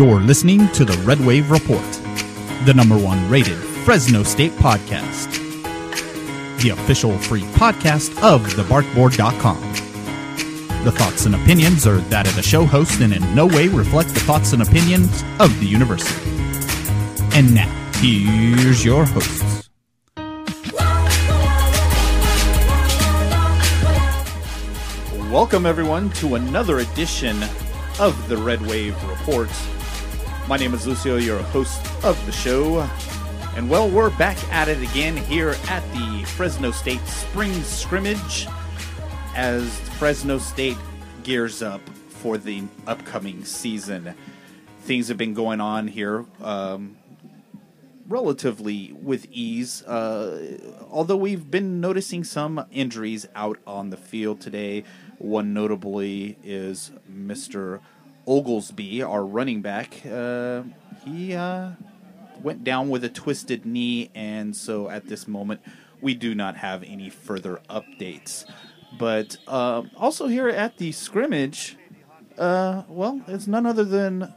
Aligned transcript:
You're 0.00 0.20
listening 0.20 0.66
to 0.68 0.86
the 0.86 0.96
Red 1.02 1.20
Wave 1.20 1.50
Report, 1.50 1.84
the 2.64 2.72
number 2.74 2.96
one 2.96 3.28
rated 3.28 3.58
Fresno 3.84 4.22
State 4.22 4.52
podcast, 4.52 5.30
the 6.62 6.70
official 6.70 7.18
free 7.18 7.42
podcast 7.42 8.10
of 8.22 8.40
thebarkboard.com. 8.54 9.60
The 10.84 10.92
thoughts 10.92 11.26
and 11.26 11.34
opinions 11.34 11.86
are 11.86 11.98
that 11.98 12.26
of 12.26 12.34
the 12.34 12.42
show 12.42 12.64
host 12.64 13.02
and 13.02 13.12
in 13.12 13.34
no 13.34 13.46
way 13.46 13.68
reflect 13.68 14.08
the 14.14 14.20
thoughts 14.20 14.54
and 14.54 14.62
opinions 14.62 15.22
of 15.38 15.60
the 15.60 15.66
university. 15.66 16.30
And 17.36 17.54
now, 17.54 17.68
here's 17.96 18.82
your 18.82 19.04
hosts. 19.04 19.68
Welcome, 25.30 25.66
everyone, 25.66 26.08
to 26.12 26.36
another 26.36 26.78
edition 26.78 27.42
of 27.98 28.30
the 28.30 28.38
Red 28.38 28.66
Wave 28.66 28.96
Report. 29.06 29.50
My 30.50 30.56
name 30.56 30.74
is 30.74 30.84
Lucio, 30.84 31.16
your 31.16 31.40
host 31.40 31.80
of 32.02 32.26
the 32.26 32.32
show. 32.32 32.80
And 33.54 33.70
well, 33.70 33.88
we're 33.88 34.10
back 34.10 34.36
at 34.52 34.66
it 34.66 34.82
again 34.82 35.16
here 35.16 35.54
at 35.68 35.88
the 35.92 36.24
Fresno 36.24 36.72
State 36.72 37.06
Spring 37.06 37.52
Scrimmage 37.62 38.48
as 39.36 39.78
Fresno 39.90 40.38
State 40.38 40.76
gears 41.22 41.62
up 41.62 41.80
for 42.08 42.36
the 42.36 42.64
upcoming 42.88 43.44
season. 43.44 44.12
Things 44.80 45.06
have 45.06 45.16
been 45.16 45.34
going 45.34 45.60
on 45.60 45.86
here 45.86 46.24
um, 46.42 46.98
relatively 48.08 48.92
with 48.92 49.26
ease, 49.30 49.84
uh, 49.84 50.58
although 50.90 51.16
we've 51.16 51.48
been 51.48 51.80
noticing 51.80 52.24
some 52.24 52.66
injuries 52.72 53.24
out 53.36 53.60
on 53.68 53.90
the 53.90 53.96
field 53.96 54.40
today. 54.40 54.82
One 55.18 55.54
notably 55.54 56.38
is 56.42 56.90
Mr. 57.08 57.78
Oglesby, 58.30 59.02
our 59.02 59.24
running 59.24 59.60
back. 59.60 60.06
Uh, 60.06 60.62
he 61.04 61.34
uh, 61.34 61.70
went 62.40 62.62
down 62.62 62.88
with 62.88 63.02
a 63.02 63.08
twisted 63.08 63.66
knee, 63.66 64.12
and 64.14 64.54
so 64.54 64.88
at 64.88 65.08
this 65.08 65.26
moment, 65.26 65.60
we 66.00 66.14
do 66.14 66.32
not 66.32 66.56
have 66.56 66.84
any 66.84 67.10
further 67.10 67.60
updates. 67.68 68.44
But 68.96 69.36
uh, 69.48 69.82
also 69.96 70.28
here 70.28 70.48
at 70.48 70.78
the 70.78 70.92
scrimmage, 70.92 71.76
uh, 72.38 72.84
well, 72.88 73.20
it's 73.26 73.48
none 73.48 73.66
other 73.66 73.84
than 73.84 74.32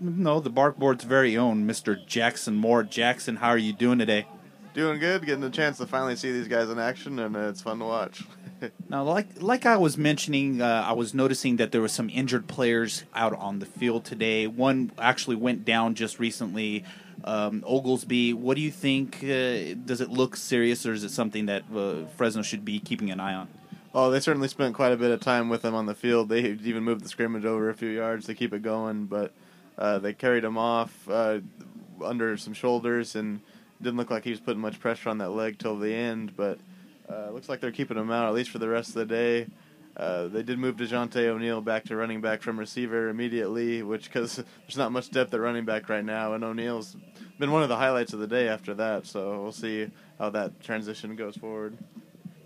no 0.00 0.40
the 0.40 0.50
Barkboard's 0.50 1.04
very 1.04 1.36
own 1.36 1.68
Mr. 1.68 2.04
Jackson 2.04 2.56
Moore. 2.56 2.82
Jackson, 2.82 3.36
how 3.36 3.50
are 3.50 3.58
you 3.58 3.72
doing 3.72 4.00
today? 4.00 4.26
Doing 4.74 4.98
good, 4.98 5.24
getting 5.24 5.44
a 5.44 5.50
chance 5.50 5.78
to 5.78 5.86
finally 5.86 6.16
see 6.16 6.32
these 6.32 6.48
guys 6.48 6.68
in 6.68 6.80
action, 6.80 7.20
and 7.20 7.36
it's 7.36 7.62
fun 7.62 7.78
to 7.78 7.84
watch. 7.84 8.24
Now, 8.88 9.04
like 9.04 9.40
like 9.40 9.66
I 9.66 9.76
was 9.76 9.96
mentioning, 9.96 10.60
uh, 10.60 10.84
I 10.86 10.92
was 10.92 11.14
noticing 11.14 11.56
that 11.56 11.72
there 11.72 11.80
were 11.80 11.88
some 11.88 12.10
injured 12.10 12.46
players 12.46 13.04
out 13.14 13.32
on 13.34 13.58
the 13.58 13.66
field 13.66 14.04
today. 14.04 14.46
One 14.46 14.92
actually 14.98 15.36
went 15.36 15.64
down 15.64 15.94
just 15.94 16.18
recently. 16.18 16.84
Um, 17.22 17.62
Oglesby, 17.66 18.32
what 18.32 18.54
do 18.56 18.62
you 18.62 18.70
think? 18.70 19.16
Uh, 19.22 19.74
does 19.84 20.00
it 20.00 20.08
look 20.08 20.36
serious, 20.36 20.86
or 20.86 20.92
is 20.92 21.04
it 21.04 21.10
something 21.10 21.46
that 21.46 21.64
uh, 21.74 22.06
Fresno 22.16 22.42
should 22.42 22.64
be 22.64 22.78
keeping 22.78 23.10
an 23.10 23.20
eye 23.20 23.34
on? 23.34 23.48
Oh, 23.92 24.10
they 24.10 24.20
certainly 24.20 24.48
spent 24.48 24.74
quite 24.74 24.92
a 24.92 24.96
bit 24.96 25.10
of 25.10 25.20
time 25.20 25.48
with 25.48 25.64
him 25.64 25.74
on 25.74 25.86
the 25.86 25.94
field. 25.94 26.28
They 26.28 26.42
even 26.42 26.84
moved 26.84 27.04
the 27.04 27.08
scrimmage 27.08 27.44
over 27.44 27.68
a 27.68 27.74
few 27.74 27.88
yards 27.88 28.26
to 28.26 28.34
keep 28.34 28.54
it 28.54 28.62
going, 28.62 29.06
but 29.06 29.32
uh, 29.76 29.98
they 29.98 30.12
carried 30.12 30.44
him 30.44 30.56
off 30.56 31.08
uh, 31.10 31.40
under 32.02 32.36
some 32.36 32.54
shoulders 32.54 33.16
and 33.16 33.40
didn't 33.82 33.96
look 33.96 34.10
like 34.10 34.24
he 34.24 34.30
was 34.30 34.40
putting 34.40 34.60
much 34.60 34.78
pressure 34.78 35.08
on 35.08 35.18
that 35.18 35.30
leg 35.30 35.58
till 35.58 35.76
the 35.76 35.92
end. 35.92 36.36
But 36.36 36.58
uh, 37.10 37.30
looks 37.30 37.48
like 37.48 37.60
they're 37.60 37.72
keeping 37.72 37.96
him 37.96 38.10
out 38.10 38.26
at 38.26 38.34
least 38.34 38.50
for 38.50 38.58
the 38.58 38.68
rest 38.68 38.90
of 38.90 38.94
the 38.94 39.06
day. 39.06 39.46
Uh, 39.96 40.28
they 40.28 40.42
did 40.42 40.58
move 40.58 40.76
Dejounte 40.76 41.16
O'Neal 41.16 41.60
back 41.60 41.84
to 41.84 41.96
running 41.96 42.20
back 42.20 42.42
from 42.42 42.58
receiver 42.58 43.08
immediately, 43.08 43.82
which 43.82 44.04
because 44.04 44.36
there's 44.62 44.76
not 44.76 44.92
much 44.92 45.10
depth 45.10 45.34
at 45.34 45.40
running 45.40 45.64
back 45.64 45.88
right 45.88 46.04
now, 46.04 46.32
and 46.34 46.44
O'Neal's 46.44 46.96
been 47.38 47.50
one 47.50 47.62
of 47.62 47.68
the 47.68 47.76
highlights 47.76 48.12
of 48.12 48.20
the 48.20 48.26
day 48.26 48.48
after 48.48 48.74
that. 48.74 49.06
So 49.06 49.42
we'll 49.42 49.52
see 49.52 49.90
how 50.18 50.30
that 50.30 50.60
transition 50.60 51.16
goes 51.16 51.36
forward. 51.36 51.76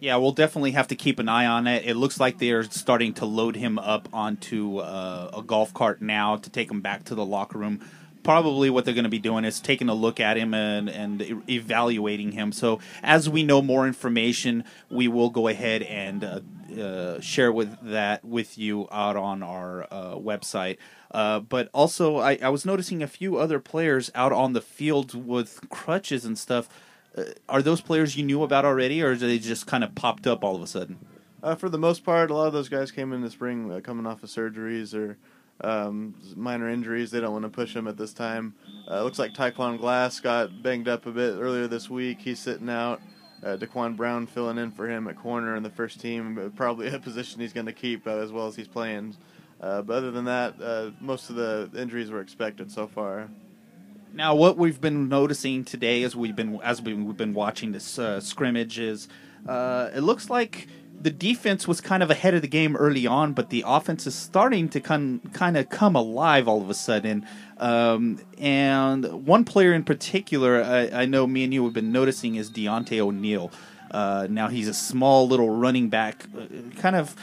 Yeah, 0.01 0.17
we'll 0.17 0.33
definitely 0.33 0.73
have 0.73 0.89
to 0.89 0.97
keep 0.97 1.19
an 1.19 1.29
eye 1.29 1.47
on 1.47 1.67
it. 1.67 1.87
It 1.87 1.95
looks 1.95 2.21
like 2.21 2.39
they're 2.39 2.65
starting 2.65 3.15
to 3.15 3.25
load 3.25 3.57
him 3.57 3.79
up 3.79 4.09
onto 4.13 4.79
uh, 4.79 5.31
a 5.33 5.43
golf 5.43 5.73
cart 5.73 6.03
now 6.03 6.37
to 6.37 6.51
take 6.51 6.71
him 6.71 6.81
back 6.81 7.05
to 7.05 7.15
the 7.15 7.25
locker 7.25 7.59
room. 7.59 7.81
Probably 8.25 8.71
what 8.71 8.85
they're 8.85 8.95
going 8.95 9.05
to 9.05 9.11
be 9.11 9.21
doing 9.21 9.45
is 9.45 9.61
taking 9.61 9.89
a 9.89 9.95
look 9.95 10.19
at 10.19 10.37
him 10.37 10.55
and, 10.55 10.89
and 10.89 11.23
e- 11.23 11.37
evaluating 11.49 12.33
him. 12.33 12.51
So, 12.51 12.81
as 13.03 13.29
we 13.29 13.45
know 13.45 13.63
more 13.63 13.87
information, 13.87 14.65
we 14.91 15.07
will 15.07 15.31
go 15.31 15.47
ahead 15.47 15.83
and 15.83 16.25
uh, 16.25 16.41
uh, 16.81 17.21
share 17.21 17.53
with 17.53 17.79
that 17.83 18.25
with 18.25 18.59
you 18.59 18.89
out 18.91 19.17
on 19.17 19.43
our 19.43 19.87
uh, 19.91 20.15
website. 20.17 20.79
Uh, 21.13 21.39
but 21.41 21.69
also, 21.73 22.17
I, 22.17 22.39
I 22.43 22.49
was 22.49 22.65
noticing 22.65 23.03
a 23.03 23.07
few 23.07 23.37
other 23.37 23.61
players 23.61 24.11
out 24.15 24.33
on 24.33 24.53
the 24.53 24.61
field 24.61 25.15
with 25.27 25.61
crutches 25.71 26.25
and 26.25 26.37
stuff. 26.37 26.69
Uh, 27.17 27.25
are 27.49 27.63
those 27.63 27.81
players 27.81 28.17
you 28.17 28.25
knew 28.25 28.43
about 28.43 28.65
already, 28.65 29.01
or 29.03 29.15
did 29.15 29.29
they 29.29 29.39
just 29.39 29.67
kind 29.67 29.85
of 29.85 29.95
popped 29.95 30.27
up 30.27 30.43
all 30.43 30.57
of 30.57 30.63
a 30.63 30.67
sudden? 30.67 30.99
Uh, 31.43 31.55
for 31.55 31.69
the 31.69 31.79
most 31.79 32.05
part, 32.05 32.31
a 32.31 32.35
lot 32.35 32.47
of 32.47 32.53
those 32.55 32.71
guys 32.71 32.91
came 32.91 33.13
in 33.13 33.21
the 33.21 33.31
spring 33.31 33.81
coming 33.83 34.07
off 34.07 34.23
of 34.23 34.31
surgeries 34.31 34.95
or 34.95 35.19
um, 35.61 36.15
minor 36.37 36.69
injuries. 36.69 37.11
They 37.11 37.21
don't 37.21 37.33
want 37.33 37.45
to 37.45 37.51
push 37.51 37.75
him 37.75 37.87
at 37.87 37.97
this 37.97 38.13
time. 38.13 38.55
Uh, 38.91 39.03
looks 39.03 39.19
like 39.19 39.33
Tyquan 39.33 39.79
Glass 39.79 40.21
got 40.21 40.63
banged 40.63 40.89
up 40.89 41.07
a 41.07 41.11
bit 41.11 41.39
earlier 41.39 41.67
this 41.67 41.89
week. 41.89 42.21
He's 42.21 42.39
sitting 42.39 42.69
out. 42.69 43.01
Uh, 43.43 43.57
Daquan 43.59 43.95
Brown 43.95 44.27
filling 44.27 44.57
in 44.57 44.71
for 44.71 44.89
him 44.89 45.07
at 45.07 45.19
corner 45.19 45.55
in 45.55 45.63
the 45.63 45.71
first 45.71 46.01
team, 46.01 46.53
probably 46.57 46.89
a 46.95 46.99
position 46.99 47.41
he's 47.41 47.53
going 47.53 47.67
to 47.67 47.73
keep 47.73 48.07
uh, 48.07 48.17
as 48.17 48.33
well 48.33 48.47
as 48.47 48.57
he's 48.57 48.69
playing. 48.69 49.17
Uh, 49.61 49.83
but 49.83 49.97
other 49.97 50.11
than 50.11 50.25
that, 50.25 50.55
uh, 50.61 50.91
most 51.01 51.31
of 51.31 51.37
the 51.37 51.71
injuries 51.77 52.11
were 52.11 52.21
expected 52.21 52.71
so 52.71 52.87
far. 52.87 53.29
Now, 54.13 54.35
what 54.35 54.57
we've 54.57 54.81
been 54.81 55.09
noticing 55.09 55.65
today, 55.65 56.03
as 56.05 56.15
we've 56.15 56.37
been 56.37 56.61
as 56.63 56.81
we've 56.81 57.17
been 57.17 57.35
watching 57.35 57.73
this 57.73 57.99
uh, 57.99 58.21
scrimmage, 58.21 58.79
is 58.79 59.09
uh, 59.49 59.91
it 59.93 60.01
looks 60.01 60.31
like 60.31 60.69
the 61.01 61.11
defense 61.11 61.69
was 61.69 61.81
kind 61.81 62.03
of 62.03 62.11
ahead 62.11 62.35
of 62.35 62.43
the 62.43 62.49
game 62.49 62.77
early 62.77 63.07
on, 63.07 63.33
but 63.33 63.51
the 63.51 63.65
offense 63.67 64.07
is 64.07 64.15
starting 64.15 64.69
to 64.71 64.81
kind 64.81 65.21
kind 65.33 65.57
of 65.57 65.69
come 65.69 65.95
alive 65.95 66.49
all 66.49 66.63
of 66.63 66.71
a 66.71 66.75
sudden. 66.75 67.27
Um, 67.59 68.21
and 68.39 69.27
one 69.27 69.45
player 69.45 69.73
in 69.73 69.85
particular, 69.85 70.63
I, 70.63 71.03
I, 71.03 71.05
know 71.05 71.27
me 71.27 71.45
and 71.45 71.55
you 71.55 71.65
have 71.65 71.73
been 71.73 71.93
noticing, 71.93 72.35
is 72.35 72.51
Deontay 72.51 72.99
O'Neal. 72.99 73.53
Uh, 73.91 74.27
now 74.29 74.49
he's 74.49 74.67
a 74.67 74.75
small 74.75 75.29
little 75.29 75.51
running 75.51 75.89
back, 75.89 76.25
uh, 76.37 76.47
kind 76.81 76.97
of 76.97 77.15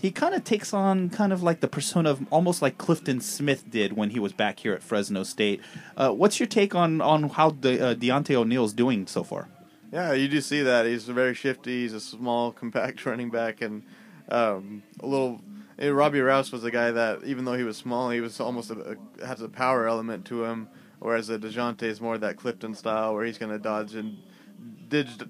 he 0.00 0.10
kind 0.10 0.34
of 0.34 0.44
takes 0.44 0.74
on 0.74 1.08
kind 1.08 1.32
of 1.32 1.42
like 1.42 1.60
the 1.60 1.68
persona 1.68 2.10
of 2.10 2.26
almost 2.30 2.60
like 2.60 2.76
Clifton 2.76 3.22
Smith 3.22 3.70
did 3.70 3.94
when 3.94 4.10
he 4.10 4.18
was 4.18 4.34
back 4.34 4.60
here 4.60 4.74
at 4.74 4.82
Fresno 4.82 5.22
State. 5.22 5.62
Uh, 5.96 6.10
what's 6.10 6.38
your 6.38 6.46
take 6.46 6.74
on 6.74 7.00
on 7.00 7.30
how 7.30 7.50
De, 7.50 7.80
uh, 7.80 7.94
Deontay 7.94 8.34
O'Neal 8.34 8.64
is 8.64 8.74
doing 8.74 9.06
so 9.06 9.24
far? 9.24 9.48
Yeah, 9.94 10.12
you 10.12 10.26
do 10.26 10.40
see 10.40 10.62
that 10.62 10.86
he's 10.86 11.04
very 11.04 11.34
shifty. 11.34 11.82
He's 11.82 11.92
a 11.92 12.00
small, 12.00 12.50
compact 12.50 13.06
running 13.06 13.30
back, 13.30 13.60
and 13.60 13.84
um, 14.28 14.82
a 14.98 15.06
little. 15.06 15.40
eh, 15.78 15.88
Robbie 15.88 16.20
Rouse 16.20 16.50
was 16.50 16.64
a 16.64 16.70
guy 16.72 16.90
that, 16.90 17.22
even 17.22 17.44
though 17.44 17.54
he 17.54 17.62
was 17.62 17.76
small, 17.76 18.10
he 18.10 18.20
was 18.20 18.40
almost 18.40 18.72
a, 18.72 18.98
a, 19.20 19.24
has 19.24 19.40
a 19.40 19.48
power 19.48 19.86
element 19.86 20.24
to 20.26 20.42
him. 20.42 20.68
Whereas 20.98 21.30
a 21.30 21.38
Dejounte 21.38 21.84
is 21.84 22.00
more 22.00 22.18
that 22.18 22.36
Clifton 22.36 22.74
style, 22.74 23.14
where 23.14 23.24
he's 23.24 23.38
going 23.38 23.52
to 23.52 23.58
dodge 23.60 23.94
and 23.94 24.18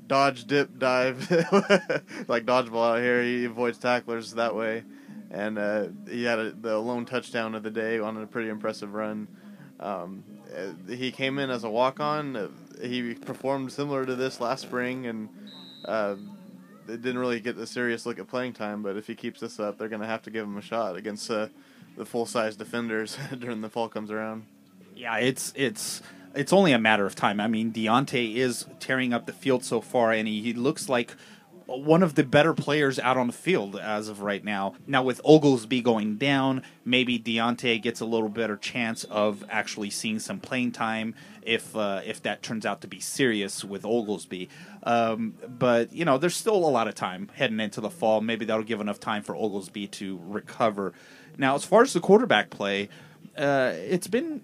dodge, 0.09 0.47
dip, 0.47 0.79
dive, 0.79 1.31
like 2.29 2.47
dodgeball 2.47 2.97
out 2.97 3.03
here. 3.03 3.23
He 3.23 3.45
avoids 3.45 3.77
tacklers 3.77 4.33
that 4.33 4.55
way, 4.55 4.85
and 5.31 5.59
uh, 5.59 5.89
he 6.09 6.25
had 6.25 6.39
a, 6.39 6.53
the 6.53 6.79
lone 6.79 7.05
touchdown 7.05 7.55
of 7.55 7.65
the 7.65 7.71
day 7.71 7.99
on 7.99 8.17
a 8.17 8.27
pretty 8.27 8.49
impressive 8.49 8.95
run. 8.95 9.29
Um, 9.79 10.25
he 10.89 11.11
came 11.11 11.39
in 11.39 11.51
as 11.51 11.65
a 11.65 11.71
walk 11.71 12.01
on. 12.01 12.37
Uh, 12.37 12.49
he 12.83 13.15
performed 13.15 13.73
similar 13.73 14.05
to 14.05 14.15
this 14.15 14.41
last 14.41 14.63
spring, 14.63 15.07
and 15.07 15.29
uh, 15.85 16.17
it 16.89 17.03
didn't 17.03 17.19
really 17.19 17.41
get 17.41 17.57
a 17.57 17.67
serious 17.67 18.07
look 18.07 18.19
at 18.19 18.29
playing 18.29 18.53
time. 18.53 18.83
But 18.83 18.97
if 18.97 19.07
he 19.07 19.15
keeps 19.15 19.41
this 19.41 19.59
up, 19.59 19.79
they're 19.79 19.89
going 19.89 20.03
to 20.03 20.07
have 20.07 20.23
to 20.23 20.31
give 20.31 20.45
him 20.45 20.57
a 20.57 20.63
shot 20.63 20.97
against 20.97 21.31
uh, 21.31 21.49
the 21.97 22.05
full 22.05 22.27
size 22.27 22.57
defenders 22.57 23.17
during 23.39 23.61
the 23.61 23.69
fall 23.69 23.89
comes 23.89 24.11
around. 24.11 24.47
Yeah, 24.95 25.17
it's 25.17 25.53
it's 25.57 26.03
it's 26.35 26.53
only 26.53 26.73
a 26.73 26.79
matter 26.79 27.07
of 27.07 27.15
time. 27.15 27.41
I 27.41 27.47
mean, 27.47 27.73
Deontay 27.73 28.35
is 28.37 28.67
tearing 28.81 29.13
up 29.13 29.27
the 29.27 29.33
field 29.33 29.65
so 29.65 29.81
far, 29.81 30.13
and 30.13 30.27
he, 30.29 30.43
he 30.43 30.53
looks 30.53 30.89
like 30.89 31.15
one 31.67 32.03
of 32.03 32.15
the 32.15 32.25
better 32.25 32.53
players 32.53 32.99
out 32.99 33.17
on 33.17 33.27
the 33.27 33.33
field 33.33 33.77
as 33.77 34.09
of 34.09 34.21
right 34.21 34.45
now. 34.45 34.75
Now 34.87 35.03
with 35.03 35.21
Oglesby 35.25 35.81
going 35.81 36.17
down, 36.17 36.63
maybe 36.85 37.19
Deontay 37.19 37.81
gets 37.83 38.01
a 38.01 38.05
little 38.05 38.29
better 38.29 38.57
chance 38.57 39.05
of 39.05 39.45
actually 39.49 39.91
seeing 39.91 40.19
some 40.19 40.41
playing 40.41 40.73
time 40.73 41.15
if 41.43 41.75
uh, 41.77 42.01
if 42.05 42.23
that 42.23 42.43
turns 42.43 42.67
out 42.67 42.81
to 42.83 42.89
be 42.89 43.01
serious 43.01 43.65
with 43.65 43.85
Oglesby. 43.85 44.49
Um, 44.83 45.35
but 45.49 45.93
you 45.93 46.05
know, 46.05 46.19
there's 46.19 46.37
still 46.37 46.57
a 46.57 46.69
lot 46.69 46.89
of 46.89 46.95
time 46.95 47.31
heading 47.35 47.61
into 47.61 47.81
the 47.81 47.91
fall. 47.91 48.21
Maybe 48.21 48.45
that'll 48.45 48.65
give 48.65 48.81
enough 48.81 49.01
time 49.01 49.23
for 49.23 49.35
Oglesby 49.35 49.87
to 49.89 50.21
recover. 50.25 50.93
Now, 51.39 51.55
as 51.55 51.65
far 51.65 51.83
as 51.83 51.93
the 51.93 52.01
quarterback 52.01 52.51
play, 52.51 52.89
uh, 53.37 53.73
it's 53.75 54.07
been 54.07 54.43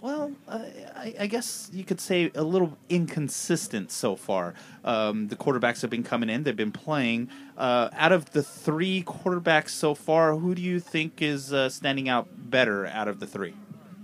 well, 0.00 0.32
uh, 0.46 0.64
I, 0.94 1.14
I, 1.20 1.26
guess 1.26 1.68
you 1.72 1.82
could 1.82 2.00
say 2.00 2.30
a 2.34 2.44
little 2.44 2.78
inconsistent 2.88 3.90
so 3.90 4.14
far. 4.14 4.54
Um, 4.84 5.26
the 5.26 5.34
quarterbacks 5.34 5.80
have 5.82 5.90
been 5.90 6.04
coming 6.04 6.30
in; 6.30 6.44
they've 6.44 6.54
been 6.54 6.72
playing. 6.72 7.30
Uh, 7.56 7.88
out 7.92 8.12
of 8.12 8.30
the 8.30 8.42
three 8.42 9.02
quarterbacks 9.02 9.70
so 9.70 9.94
far, 9.94 10.36
who 10.36 10.54
do 10.54 10.62
you 10.62 10.78
think 10.78 11.20
is 11.20 11.52
uh, 11.52 11.68
standing 11.68 12.08
out 12.08 12.28
better 12.30 12.86
out 12.86 13.08
of 13.08 13.18
the 13.18 13.26
three? 13.26 13.54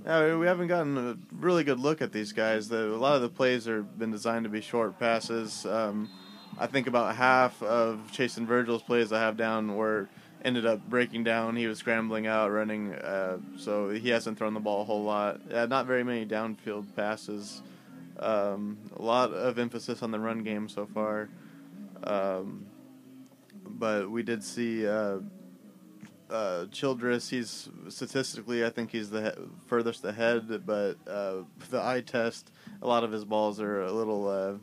Yeah, 0.04 0.36
we 0.36 0.46
haven't 0.46 0.66
gotten 0.66 0.98
a 0.98 1.16
really 1.32 1.64
good 1.64 1.78
look 1.78 2.02
at 2.02 2.12
these 2.12 2.32
guys. 2.32 2.68
The, 2.68 2.92
a 2.92 2.98
lot 2.98 3.14
of 3.16 3.22
the 3.22 3.28
plays 3.28 3.64
have 3.66 3.98
been 3.98 4.10
designed 4.10 4.44
to 4.44 4.50
be 4.50 4.60
short 4.60 4.98
passes. 4.98 5.64
Um, 5.64 6.10
I 6.58 6.66
think 6.66 6.86
about 6.86 7.14
half 7.16 7.62
of 7.62 8.10
Chason 8.12 8.46
Virgil's 8.46 8.82
plays 8.82 9.12
I 9.12 9.20
have 9.20 9.36
down 9.36 9.76
were 9.76 10.08
ended 10.44 10.66
up 10.66 10.88
breaking 10.88 11.24
down. 11.24 11.56
He 11.56 11.66
was 11.66 11.78
scrambling 11.78 12.26
out, 12.26 12.50
running, 12.50 12.94
uh, 12.94 13.38
so 13.56 13.90
he 13.90 14.10
hasn't 14.10 14.38
thrown 14.38 14.54
the 14.54 14.60
ball 14.60 14.82
a 14.82 14.84
whole 14.84 15.02
lot. 15.02 15.40
Uh, 15.50 15.66
not 15.66 15.86
very 15.86 16.04
many 16.04 16.26
downfield 16.26 16.94
passes. 16.94 17.62
Um, 18.18 18.78
a 18.96 19.02
lot 19.02 19.32
of 19.32 19.58
emphasis 19.58 20.02
on 20.02 20.10
the 20.10 20.20
run 20.20 20.42
game 20.42 20.68
so 20.68 20.86
far. 20.86 21.28
Um, 22.04 22.66
but 23.66 24.10
we 24.10 24.22
did 24.22 24.44
see 24.44 24.86
uh, 24.86 25.18
uh, 26.30 26.66
Childress. 26.66 27.28
He's 27.30 27.68
statistically, 27.88 28.64
I 28.64 28.70
think 28.70 28.90
he's 28.90 29.10
the 29.10 29.22
he- 29.22 29.42
furthest 29.66 30.04
ahead, 30.04 30.64
but 30.66 30.96
uh, 31.08 31.42
the 31.70 31.82
eye 31.82 32.02
test, 32.02 32.50
a 32.82 32.86
lot 32.86 33.04
of 33.04 33.10
his 33.10 33.24
balls 33.24 33.60
are 33.60 33.82
a 33.82 33.92
little 33.92 34.28
uh, 34.28 34.54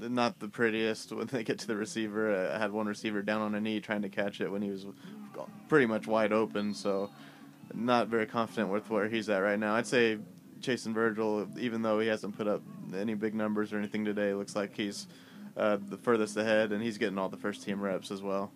not 0.00 0.38
the 0.38 0.48
prettiest 0.48 1.12
when 1.12 1.26
they 1.26 1.44
get 1.44 1.58
to 1.60 1.66
the 1.66 1.76
receiver. 1.76 2.50
I 2.52 2.58
had 2.58 2.72
one 2.72 2.86
receiver 2.86 3.22
down 3.22 3.42
on 3.42 3.54
a 3.54 3.60
knee 3.60 3.80
trying 3.80 4.02
to 4.02 4.08
catch 4.08 4.40
it 4.40 4.50
when 4.50 4.62
he 4.62 4.70
was 4.70 4.86
pretty 5.68 5.86
much 5.86 6.06
wide 6.06 6.32
open, 6.32 6.74
so 6.74 7.10
not 7.74 8.08
very 8.08 8.26
confident 8.26 8.70
with 8.70 8.90
where 8.90 9.08
he's 9.08 9.28
at 9.28 9.38
right 9.38 9.58
now. 9.58 9.74
I'd 9.74 9.86
say 9.86 10.18
Chason 10.60 10.92
Virgil, 10.92 11.48
even 11.58 11.82
though 11.82 12.00
he 12.00 12.08
hasn't 12.08 12.36
put 12.36 12.48
up 12.48 12.62
any 12.96 13.14
big 13.14 13.34
numbers 13.34 13.72
or 13.72 13.78
anything 13.78 14.04
today, 14.04 14.34
looks 14.34 14.56
like 14.56 14.76
he's 14.76 15.06
uh, 15.56 15.78
the 15.88 15.96
furthest 15.96 16.36
ahead, 16.36 16.72
and 16.72 16.82
he's 16.82 16.98
getting 16.98 17.18
all 17.18 17.28
the 17.28 17.36
first 17.36 17.62
team 17.62 17.80
reps 17.80 18.10
as 18.10 18.22
well. 18.22 18.52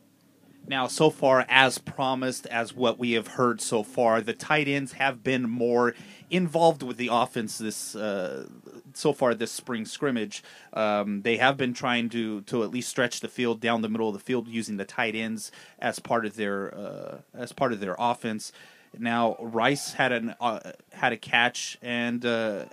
Now, 0.67 0.87
so 0.87 1.11
far, 1.11 1.45
as 1.49 1.77
promised, 1.79 2.47
as 2.47 2.75
what 2.75 2.99
we 2.99 3.13
have 3.13 3.27
heard 3.27 3.61
so 3.61 3.83
far, 3.83 4.23
the 4.23 4.33
tight 4.33 4.67
ends 4.67 4.93
have 4.93 5.23
been 5.23 5.49
more 5.49 5.95
involved 6.31 6.83
with 6.83 6.97
the 6.97 7.11
offense 7.13 7.59
this 7.59 7.95
uh, 7.95 8.49
so 8.97 9.13
far 9.13 9.35
this 9.35 9.53
spring 9.53 9.85
scrimmage. 9.85 10.43
Um, 10.73 11.23
they 11.23 11.37
have 11.37 11.57
been 11.57 11.75
trying 11.75 12.09
to 12.11 12.43
to 12.43 12.63
at 12.63 12.71
least 12.71 12.89
stretch 12.89 13.21
the 13.21 13.29
field 13.29 13.61
down 13.61 13.83
the 13.83 13.89
middle 13.89 14.09
of 14.09 14.15
the 14.15 14.21
field 14.21 14.49
using 14.49 14.77
the 14.77 14.85
tight 14.85 15.15
ends 15.15 15.53
as 15.79 15.99
part 15.99 16.27
of 16.27 16.37
their 16.37 16.75
uh, 16.75 17.19
as 17.35 17.53
part 17.53 17.73
of 17.73 17.81
their 17.81 17.97
offense. 17.99 18.53
Now, 18.99 19.37
Rice 19.41 19.95
had 19.95 20.13
an 20.13 20.35
uh, 20.41 20.73
had 20.93 21.13
a 21.13 21.17
catch 21.17 21.79
and 21.83 22.25
uh, 22.25 22.67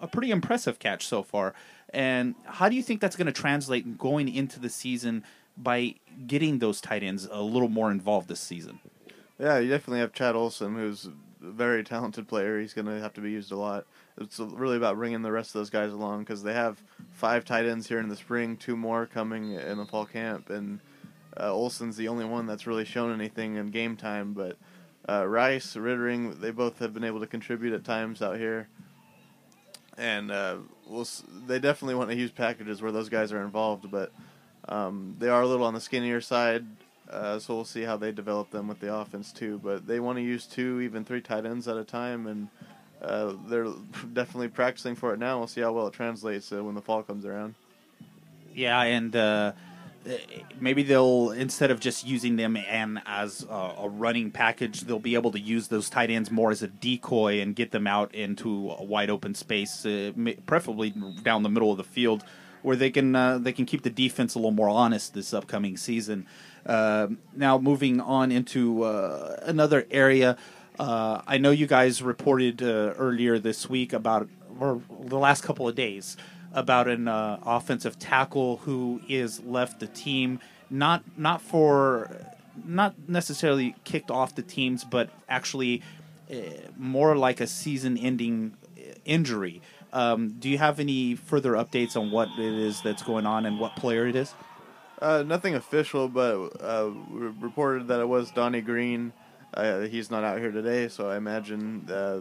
a 0.00 0.08
pretty 0.08 0.30
impressive 0.30 0.78
catch 0.78 1.06
so 1.06 1.22
far. 1.22 1.54
And 1.90 2.34
how 2.44 2.68
do 2.68 2.76
you 2.76 2.82
think 2.82 3.00
that's 3.00 3.16
going 3.16 3.26
to 3.26 3.32
translate 3.32 3.98
going 3.98 4.28
into 4.34 4.60
the 4.60 4.68
season 4.68 5.24
by 5.56 5.94
getting 6.26 6.58
those 6.58 6.80
tight 6.80 7.02
ends 7.02 7.26
a 7.30 7.40
little 7.40 7.68
more 7.68 7.90
involved 7.90 8.28
this 8.28 8.40
season? 8.40 8.80
Yeah, 9.38 9.58
you 9.58 9.70
definitely 9.70 10.00
have 10.00 10.12
Chad 10.12 10.34
Olson, 10.34 10.74
who's 10.74 11.06
a 11.06 11.12
very 11.40 11.84
talented 11.84 12.28
player. 12.28 12.60
He's 12.60 12.74
going 12.74 12.86
to 12.86 13.00
have 13.00 13.14
to 13.14 13.20
be 13.20 13.30
used 13.30 13.52
a 13.52 13.56
lot. 13.56 13.86
It's 14.20 14.38
really 14.38 14.76
about 14.76 14.96
bringing 14.96 15.22
the 15.22 15.30
rest 15.30 15.50
of 15.50 15.60
those 15.60 15.70
guys 15.70 15.92
along 15.92 16.20
because 16.20 16.42
they 16.42 16.52
have 16.52 16.82
five 17.12 17.44
tight 17.44 17.66
ends 17.66 17.88
here 17.88 18.00
in 18.00 18.08
the 18.08 18.16
spring, 18.16 18.56
two 18.56 18.76
more 18.76 19.06
coming 19.06 19.52
in 19.52 19.78
the 19.78 19.86
fall 19.86 20.06
camp, 20.06 20.50
and 20.50 20.80
uh, 21.38 21.52
Olson's 21.52 21.96
the 21.96 22.08
only 22.08 22.24
one 22.24 22.46
that's 22.46 22.66
really 22.66 22.84
shown 22.84 23.12
anything 23.12 23.56
in 23.56 23.70
game 23.70 23.96
time. 23.96 24.32
But 24.32 24.56
uh, 25.08 25.26
Rice, 25.26 25.76
Rittering, 25.76 26.40
they 26.40 26.50
both 26.50 26.78
have 26.80 26.92
been 26.92 27.04
able 27.04 27.20
to 27.20 27.26
contribute 27.26 27.72
at 27.72 27.84
times 27.84 28.20
out 28.20 28.38
here, 28.38 28.68
and 29.96 30.30
uh, 30.32 30.56
we'll, 30.88 31.06
they 31.46 31.58
definitely 31.58 31.94
want 31.94 32.10
to 32.10 32.16
use 32.16 32.30
packages 32.30 32.82
where 32.82 32.92
those 32.92 33.08
guys 33.08 33.32
are 33.32 33.42
involved, 33.42 33.90
but 33.90 34.12
um, 34.68 35.16
they 35.18 35.28
are 35.28 35.42
a 35.42 35.46
little 35.46 35.66
on 35.66 35.74
the 35.74 35.80
skinnier 35.80 36.20
side. 36.20 36.66
Uh, 37.08 37.38
so 37.38 37.54
we'll 37.54 37.64
see 37.64 37.82
how 37.82 37.96
they 37.96 38.12
develop 38.12 38.50
them 38.50 38.68
with 38.68 38.80
the 38.80 38.94
offense 38.94 39.32
too. 39.32 39.58
But 39.62 39.86
they 39.86 39.98
want 39.98 40.18
to 40.18 40.22
use 40.22 40.44
two, 40.44 40.80
even 40.82 41.04
three 41.04 41.22
tight 41.22 41.46
ends 41.46 41.66
at 41.66 41.78
a 41.78 41.84
time, 41.84 42.26
and 42.26 42.48
uh, 43.00 43.34
they're 43.46 43.68
definitely 44.12 44.48
practicing 44.48 44.94
for 44.94 45.14
it 45.14 45.18
now. 45.18 45.38
We'll 45.38 45.46
see 45.46 45.60
how 45.60 45.72
well 45.72 45.86
it 45.86 45.94
translates 45.94 46.52
uh, 46.52 46.62
when 46.62 46.74
the 46.74 46.82
fall 46.82 47.02
comes 47.02 47.24
around. 47.24 47.54
Yeah, 48.54 48.80
and 48.82 49.14
uh, 49.14 49.52
maybe 50.60 50.82
they'll 50.82 51.30
instead 51.30 51.70
of 51.70 51.78
just 51.78 52.06
using 52.06 52.36
them 52.36 52.56
and 52.56 53.00
as 53.06 53.46
a, 53.48 53.74
a, 53.78 53.88
running 53.88 54.30
package, 54.32 54.82
they'll 54.82 54.98
be 54.98 55.14
able 55.14 55.30
to 55.32 55.38
use 55.38 55.68
those 55.68 55.88
tight 55.88 56.10
ends 56.10 56.30
more 56.30 56.50
as 56.50 56.62
a 56.62 56.66
decoy 56.66 57.40
and 57.40 57.54
get 57.54 57.70
them 57.70 57.86
out 57.86 58.14
into 58.14 58.70
a 58.70 58.82
wide 58.82 59.10
open 59.10 59.34
space, 59.34 59.86
uh, 59.86 60.12
preferably 60.46 60.92
down 61.22 61.44
the 61.44 61.48
middle 61.48 61.70
of 61.70 61.76
the 61.76 61.84
field, 61.84 62.24
where 62.62 62.76
they 62.76 62.90
can 62.90 63.14
uh, 63.14 63.38
they 63.38 63.52
can 63.52 63.64
keep 63.64 63.82
the 63.82 63.90
defense 63.90 64.34
a 64.34 64.38
little 64.38 64.50
more 64.50 64.68
honest 64.68 65.14
this 65.14 65.32
upcoming 65.32 65.76
season. 65.76 66.26
Uh, 66.66 67.06
now, 67.34 67.56
moving 67.58 68.00
on 68.00 68.32
into 68.32 68.84
another 68.84 69.86
area. 69.90 70.36
Uh, 70.78 71.22
I 71.26 71.38
know 71.38 71.50
you 71.50 71.66
guys 71.66 72.02
reported 72.02 72.62
uh, 72.62 72.94
earlier 72.98 73.38
this 73.38 73.68
week 73.68 73.92
about, 73.92 74.28
or 74.60 74.80
the 75.00 75.18
last 75.18 75.42
couple 75.42 75.68
of 75.68 75.74
days, 75.74 76.16
about 76.52 76.88
an 76.88 77.08
uh, 77.08 77.38
offensive 77.44 77.98
tackle 77.98 78.58
who 78.58 79.00
is 79.08 79.42
left 79.42 79.80
the 79.80 79.86
team, 79.86 80.40
not 80.70 81.02
not 81.16 81.42
for, 81.42 82.16
not 82.64 82.94
necessarily 83.08 83.74
kicked 83.84 84.10
off 84.10 84.34
the 84.34 84.42
teams, 84.42 84.84
but 84.84 85.10
actually 85.28 85.82
uh, 86.30 86.36
more 86.76 87.16
like 87.16 87.40
a 87.40 87.46
season-ending 87.46 88.56
injury. 89.04 89.60
Um, 89.92 90.30
do 90.38 90.48
you 90.48 90.58
have 90.58 90.78
any 90.78 91.14
further 91.14 91.52
updates 91.52 91.96
on 91.96 92.10
what 92.10 92.28
it 92.38 92.54
is 92.54 92.82
that's 92.82 93.02
going 93.02 93.26
on 93.26 93.46
and 93.46 93.58
what 93.58 93.74
player 93.76 94.06
it 94.06 94.14
is? 94.14 94.34
Uh, 95.00 95.22
nothing 95.26 95.54
official, 95.54 96.08
but 96.08 96.48
uh, 96.60 96.90
reported 97.10 97.88
that 97.88 98.00
it 98.00 98.08
was 98.08 98.30
Donnie 98.30 98.60
Green. 98.60 99.12
Uh, 99.54 99.80
he's 99.80 100.10
not 100.10 100.24
out 100.24 100.38
here 100.38 100.50
today, 100.50 100.88
so 100.88 101.08
I 101.08 101.16
imagine 101.16 101.88
uh, 101.90 102.20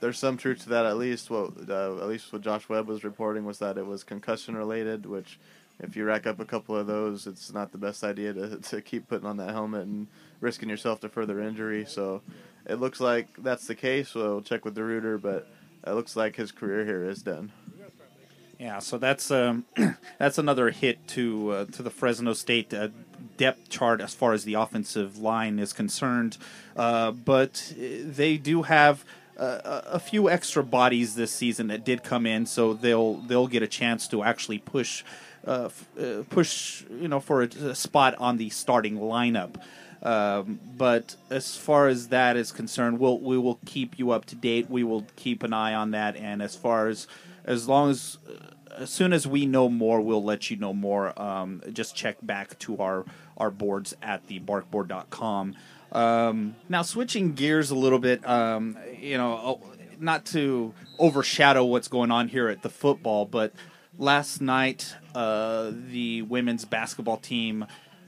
there's 0.00 0.18
some 0.18 0.36
truth 0.36 0.62
to 0.64 0.68
that. 0.70 0.86
At 0.86 0.98
least 0.98 1.30
what 1.30 1.52
uh, 1.68 1.96
at 1.96 2.08
least 2.08 2.32
what 2.32 2.42
Josh 2.42 2.68
Webb 2.68 2.88
was 2.88 3.04
reporting 3.04 3.44
was 3.44 3.58
that 3.58 3.78
it 3.78 3.86
was 3.86 4.04
concussion 4.04 4.56
related. 4.56 5.06
Which, 5.06 5.38
if 5.80 5.96
you 5.96 6.04
rack 6.04 6.26
up 6.26 6.40
a 6.40 6.44
couple 6.44 6.76
of 6.76 6.86
those, 6.86 7.26
it's 7.26 7.52
not 7.52 7.72
the 7.72 7.78
best 7.78 8.04
idea 8.04 8.32
to 8.34 8.56
to 8.62 8.80
keep 8.80 9.08
putting 9.08 9.26
on 9.26 9.38
that 9.38 9.50
helmet 9.50 9.86
and 9.86 10.06
risking 10.40 10.68
yourself 10.68 11.00
to 11.00 11.08
further 11.08 11.40
injury. 11.40 11.84
So, 11.86 12.22
it 12.66 12.76
looks 12.76 13.00
like 13.00 13.28
that's 13.38 13.66
the 13.66 13.74
case. 13.74 14.14
We'll 14.14 14.42
check 14.42 14.64
with 14.64 14.74
the 14.74 14.84
rooter, 14.84 15.18
but 15.18 15.48
it 15.86 15.92
looks 15.92 16.16
like 16.16 16.36
his 16.36 16.52
career 16.52 16.84
here 16.84 17.04
is 17.08 17.22
done. 17.22 17.50
Yeah, 18.58 18.80
so 18.80 18.98
that's 18.98 19.30
um, 19.30 19.66
that's 20.18 20.36
another 20.36 20.70
hit 20.70 21.06
to 21.08 21.50
uh, 21.50 21.64
to 21.66 21.82
the 21.82 21.90
Fresno 21.90 22.32
State 22.32 22.74
uh, 22.74 22.88
depth 23.38 23.70
chart 23.70 24.02
as 24.02 24.12
far 24.12 24.34
as 24.34 24.44
the 24.44 24.54
offensive 24.54 25.16
line 25.16 25.58
is 25.58 25.72
concerned. 25.72 26.36
Uh, 26.76 27.10
but 27.12 27.72
they 27.78 28.36
do 28.36 28.62
have 28.62 29.04
uh, 29.38 29.82
a 29.86 30.00
few 30.00 30.28
extra 30.28 30.62
bodies 30.62 31.14
this 31.14 31.30
season 31.30 31.68
that 31.68 31.84
did 31.84 32.02
come 32.02 32.26
in, 32.26 32.44
so 32.44 32.74
they'll 32.74 33.14
they'll 33.14 33.46
get 33.46 33.62
a 33.62 33.68
chance 33.68 34.08
to 34.08 34.22
actually 34.22 34.58
push 34.58 35.04
uh, 35.46 35.70
uh, 35.98 36.22
push 36.28 36.82
you 36.90 37.08
know 37.08 37.20
for 37.20 37.42
a, 37.42 37.46
a, 37.46 37.74
spot 37.74 38.14
on 38.18 38.36
the 38.36 38.50
starting 38.50 38.98
lineup. 38.98 39.54
Um, 40.02 40.60
but 40.76 41.16
as 41.30 41.56
far 41.56 41.88
as 41.88 42.08
that 42.08 42.36
is 42.36 42.52
concerned, 42.52 42.98
we'll 42.98 43.20
we 43.20 43.38
will 43.38 43.60
keep 43.64 43.98
you 43.98 44.10
up 44.10 44.24
to 44.26 44.34
date. 44.34 44.68
We 44.68 44.82
will 44.82 45.06
keep 45.16 45.42
an 45.42 45.52
eye 45.52 45.74
on 45.74 45.92
that, 45.92 46.16
and 46.16 46.42
as 46.42 46.56
far 46.56 46.88
as 46.88 47.06
as 47.44 47.68
long 47.68 47.90
as 47.90 48.18
as 48.76 48.90
soon 48.90 49.12
as 49.12 49.26
we 49.26 49.46
know 49.46 49.68
more, 49.68 50.00
we'll 50.00 50.22
let 50.22 50.50
you 50.50 50.56
know 50.56 50.72
more. 50.72 51.20
Um, 51.20 51.62
just 51.72 51.96
check 51.96 52.16
back 52.22 52.58
to 52.60 52.78
our 52.78 53.04
our 53.38 53.50
boards 53.50 53.96
at 54.02 54.26
the 54.26 54.40
barkboard.com. 54.40 55.54
Um, 55.90 56.56
now, 56.68 56.82
switching 56.82 57.34
gears 57.34 57.70
a 57.70 57.74
little 57.74 57.98
bit, 57.98 58.26
um, 58.28 58.76
you 59.00 59.16
know, 59.16 59.32
oh, 59.32 59.72
not 59.98 60.26
to 60.26 60.74
overshadow 60.98 61.64
what's 61.64 61.88
going 61.88 62.10
on 62.10 62.28
here 62.28 62.48
at 62.48 62.62
the 62.62 62.68
football, 62.68 63.24
but 63.24 63.52
last 63.98 64.40
night 64.40 64.94
uh, 65.14 65.72
the 65.72 66.22
women's 66.22 66.64
basketball 66.64 67.16
team 67.16 67.66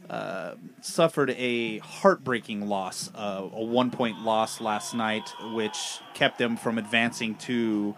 uh, 0.08 0.54
suffered 0.80 1.30
a 1.30 1.78
heartbreaking 1.78 2.68
loss, 2.68 3.10
uh, 3.14 3.48
a 3.52 3.64
one 3.64 3.90
point 3.90 4.20
loss 4.20 4.60
last 4.60 4.94
night, 4.94 5.32
which 5.52 6.00
kept 6.14 6.38
them 6.38 6.56
from 6.56 6.78
advancing 6.78 7.34
to 7.36 7.94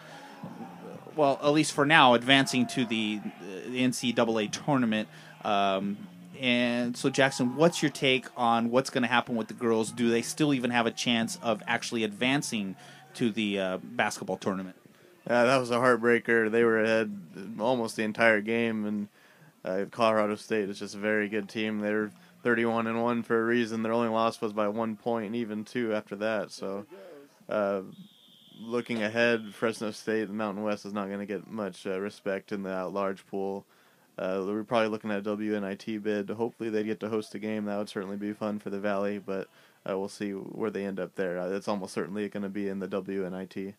well, 1.16 1.38
at 1.42 1.50
least 1.52 1.72
for 1.72 1.84
now, 1.84 2.14
advancing 2.14 2.66
to 2.66 2.84
the, 2.84 3.20
the 3.66 3.82
NCAA 3.82 4.50
tournament. 4.64 5.08
Um, 5.44 6.08
and 6.42 6.96
so, 6.96 7.08
Jackson, 7.08 7.54
what's 7.54 7.82
your 7.82 7.90
take 7.92 8.26
on 8.36 8.70
what's 8.70 8.90
going 8.90 9.02
to 9.02 9.08
happen 9.08 9.36
with 9.36 9.46
the 9.46 9.54
girls? 9.54 9.92
Do 9.92 10.10
they 10.10 10.22
still 10.22 10.52
even 10.52 10.70
have 10.70 10.86
a 10.86 10.90
chance 10.90 11.38
of 11.40 11.62
actually 11.68 12.02
advancing 12.02 12.74
to 13.14 13.30
the 13.30 13.60
uh, 13.60 13.78
basketball 13.80 14.38
tournament? 14.38 14.74
Yeah, 15.24 15.44
that 15.44 15.58
was 15.58 15.70
a 15.70 15.76
heartbreaker. 15.76 16.50
They 16.50 16.64
were 16.64 16.82
ahead 16.82 17.16
almost 17.60 17.94
the 17.94 18.02
entire 18.02 18.40
game, 18.40 18.84
and 18.84 19.08
uh, 19.64 19.84
Colorado 19.92 20.34
State 20.34 20.68
is 20.68 20.80
just 20.80 20.96
a 20.96 20.98
very 20.98 21.28
good 21.28 21.48
team. 21.48 21.78
They're 21.78 22.10
31 22.42 22.88
and 22.88 23.00
one 23.00 23.22
for 23.22 23.40
a 23.40 23.44
reason. 23.44 23.84
Their 23.84 23.92
only 23.92 24.08
loss 24.08 24.40
was 24.40 24.52
by 24.52 24.66
one 24.66 24.96
point, 24.96 25.26
and 25.26 25.36
even 25.36 25.64
two 25.64 25.94
after 25.94 26.16
that. 26.16 26.50
So, 26.50 26.86
uh, 27.48 27.82
looking 28.58 29.00
ahead, 29.00 29.54
Fresno 29.54 29.92
State, 29.92 30.24
the 30.24 30.34
Mountain 30.34 30.64
West 30.64 30.86
is 30.86 30.92
not 30.92 31.06
going 31.06 31.20
to 31.20 31.26
get 31.26 31.48
much 31.48 31.86
uh, 31.86 32.00
respect 32.00 32.50
in 32.50 32.64
the 32.64 32.70
at-large 32.72 33.24
pool. 33.28 33.64
Uh, 34.18 34.42
we're 34.46 34.64
probably 34.64 34.88
looking 34.88 35.10
at 35.10 35.26
a 35.26 35.36
WNIT 35.36 36.02
bid. 36.02 36.30
Hopefully, 36.30 36.70
they'd 36.70 36.84
get 36.84 37.00
to 37.00 37.08
host 37.08 37.34
a 37.34 37.38
game. 37.38 37.64
That 37.64 37.78
would 37.78 37.88
certainly 37.88 38.16
be 38.16 38.32
fun 38.32 38.58
for 38.58 38.70
the 38.70 38.78
Valley. 38.78 39.18
But 39.18 39.48
uh, 39.88 39.98
we'll 39.98 40.08
see 40.08 40.32
where 40.32 40.70
they 40.70 40.84
end 40.84 41.00
up 41.00 41.14
there. 41.14 41.38
Uh, 41.38 41.48
it's 41.48 41.68
almost 41.68 41.94
certainly 41.94 42.28
going 42.28 42.42
to 42.42 42.48
be 42.48 42.68
in 42.68 42.78
the 42.78 42.88
WNIT. 42.88 43.74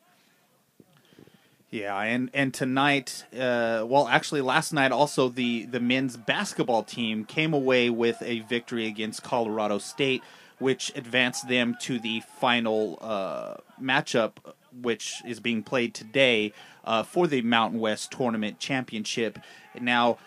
Yeah, 1.70 2.00
and 2.00 2.30
and 2.36 2.54
tonight, 2.54 3.26
uh, 3.34 3.84
well, 3.88 4.08
actually, 4.08 4.42
last 4.42 4.74
night 4.74 4.92
also 4.92 5.28
the 5.28 5.66
the 5.66 5.80
men's 5.80 6.18
basketball 6.18 6.84
team 6.84 7.26
came 7.26 7.52
away 7.52 7.90
with 7.90 8.22
a 8.22 8.42
victory 8.42 8.86
against 8.86 9.24
Colorado 9.24 9.80
State, 9.80 10.22
which 10.60 10.92
advanced 10.96 11.48
them 11.48 11.76
to 11.82 11.98
the 11.98 12.22
final 12.40 13.00
uh, 13.02 13.56
matchup, 13.82 14.34
which 14.82 15.22
is 15.26 15.40
being 15.40 15.64
played 15.64 15.94
today 15.94 16.54
uh, 16.84 17.04
for 17.04 17.28
the 17.28 17.42
Mountain 17.42 17.80
West 17.80 18.12
Tournament 18.12 18.60
Championship. 18.60 19.40
Now, 19.80 20.18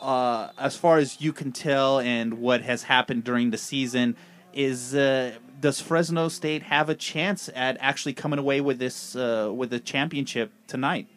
uh, 0.00 0.50
as 0.58 0.76
far 0.76 0.98
as 0.98 1.20
you 1.20 1.32
can 1.32 1.52
tell, 1.52 2.00
and 2.00 2.34
what 2.34 2.62
has 2.62 2.84
happened 2.84 3.24
during 3.24 3.50
the 3.50 3.58
season, 3.58 4.16
is 4.52 4.94
uh, 4.94 5.34
does 5.60 5.80
Fresno 5.80 6.28
State 6.28 6.64
have 6.64 6.88
a 6.88 6.94
chance 6.94 7.50
at 7.54 7.76
actually 7.80 8.14
coming 8.14 8.38
away 8.38 8.60
with 8.60 8.78
this 8.78 9.16
uh, 9.16 9.50
with 9.54 9.70
the 9.70 9.80
championship 9.80 10.52
tonight? 10.66 11.08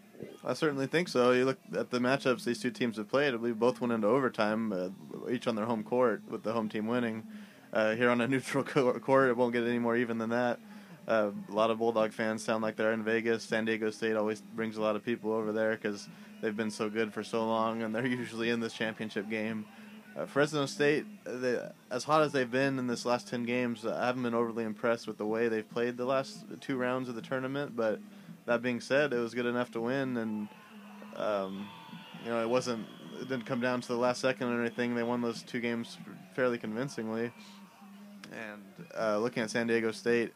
I 0.43 0.53
certainly 0.53 0.87
think 0.87 1.07
so. 1.07 1.31
You 1.31 1.45
look 1.45 1.59
at 1.75 1.91
the 1.91 1.99
matchups 1.99 2.43
these 2.43 2.59
two 2.59 2.71
teams 2.71 2.97
have 2.97 3.09
played. 3.09 3.33
I 3.33 3.37
believe 3.37 3.59
both 3.59 3.81
went 3.81 3.93
into 3.93 4.07
overtime, 4.07 4.73
uh, 4.73 5.29
each 5.29 5.47
on 5.47 5.55
their 5.55 5.65
home 5.65 5.83
court, 5.83 6.21
with 6.29 6.43
the 6.43 6.53
home 6.53 6.69
team 6.69 6.87
winning. 6.87 7.23
Uh, 7.71 7.95
here 7.95 8.09
on 8.09 8.19
a 8.21 8.27
neutral 8.33 8.63
court, 8.63 9.29
it 9.29 9.37
won't 9.37 9.53
get 9.53 9.65
any 9.65 9.79
more 9.79 9.95
even 9.95 10.17
than 10.17 10.29
that. 10.29 10.59
Uh, 11.09 11.31
a 11.49 11.51
lot 11.51 11.71
of 11.71 11.79
Bulldog 11.79 12.13
fans 12.13 12.43
sound 12.43 12.61
like 12.61 12.75
they're 12.75 12.93
in 12.93 13.03
Vegas. 13.03 13.43
San 13.43 13.65
Diego 13.65 13.89
State 13.89 14.15
always 14.15 14.41
brings 14.41 14.77
a 14.77 14.81
lot 14.81 14.95
of 14.95 15.03
people 15.03 15.33
over 15.33 15.51
there 15.51 15.71
because 15.71 16.07
they've 16.39 16.55
been 16.55 16.69
so 16.69 16.87
good 16.87 17.11
for 17.11 17.23
so 17.23 17.47
long, 17.47 17.81
and 17.81 17.95
they're 17.95 18.05
usually 18.21 18.51
in 18.51 18.59
this 18.59 18.73
championship 18.73 19.27
game. 19.27 19.65
Uh, 20.15 20.27
Fresno 20.27 20.67
State, 20.67 21.05
they, 21.23 21.59
as 21.89 22.03
hot 22.03 22.21
as 22.21 22.31
they've 22.31 22.51
been 22.51 22.77
in 22.77 22.85
this 22.85 23.07
last 23.07 23.27
10 23.27 23.43
games, 23.45 23.87
I 23.87 24.05
haven't 24.05 24.21
been 24.21 24.35
overly 24.35 24.63
impressed 24.63 25.07
with 25.07 25.17
the 25.17 25.25
way 25.25 25.47
they've 25.47 25.67
played 25.67 25.97
the 25.97 26.05
last 26.05 26.45
two 26.61 26.77
rounds 26.77 27.09
of 27.09 27.15
the 27.15 27.21
tournament. 27.23 27.75
But 27.75 27.99
that 28.45 28.61
being 28.61 28.79
said, 28.79 29.11
it 29.11 29.17
was 29.17 29.33
good 29.33 29.47
enough 29.47 29.71
to 29.71 29.81
win, 29.81 30.15
and 30.17 30.47
um, 31.15 31.67
you 32.23 32.29
know 32.29 32.39
it 32.41 32.49
wasn't. 32.49 32.85
It 33.19 33.27
didn't 33.27 33.45
come 33.45 33.61
down 33.61 33.81
to 33.81 33.87
the 33.87 33.97
last 33.97 34.21
second 34.21 34.47
or 34.47 34.61
anything. 34.61 34.93
They 34.95 35.03
won 35.03 35.21
those 35.21 35.41
two 35.41 35.59
games 35.59 35.97
fairly 36.35 36.57
convincingly. 36.57 37.31
And 38.31 38.87
uh, 38.97 39.17
looking 39.17 39.43
at 39.43 39.49
San 39.49 39.67
Diego 39.67 39.91
State, 39.91 40.33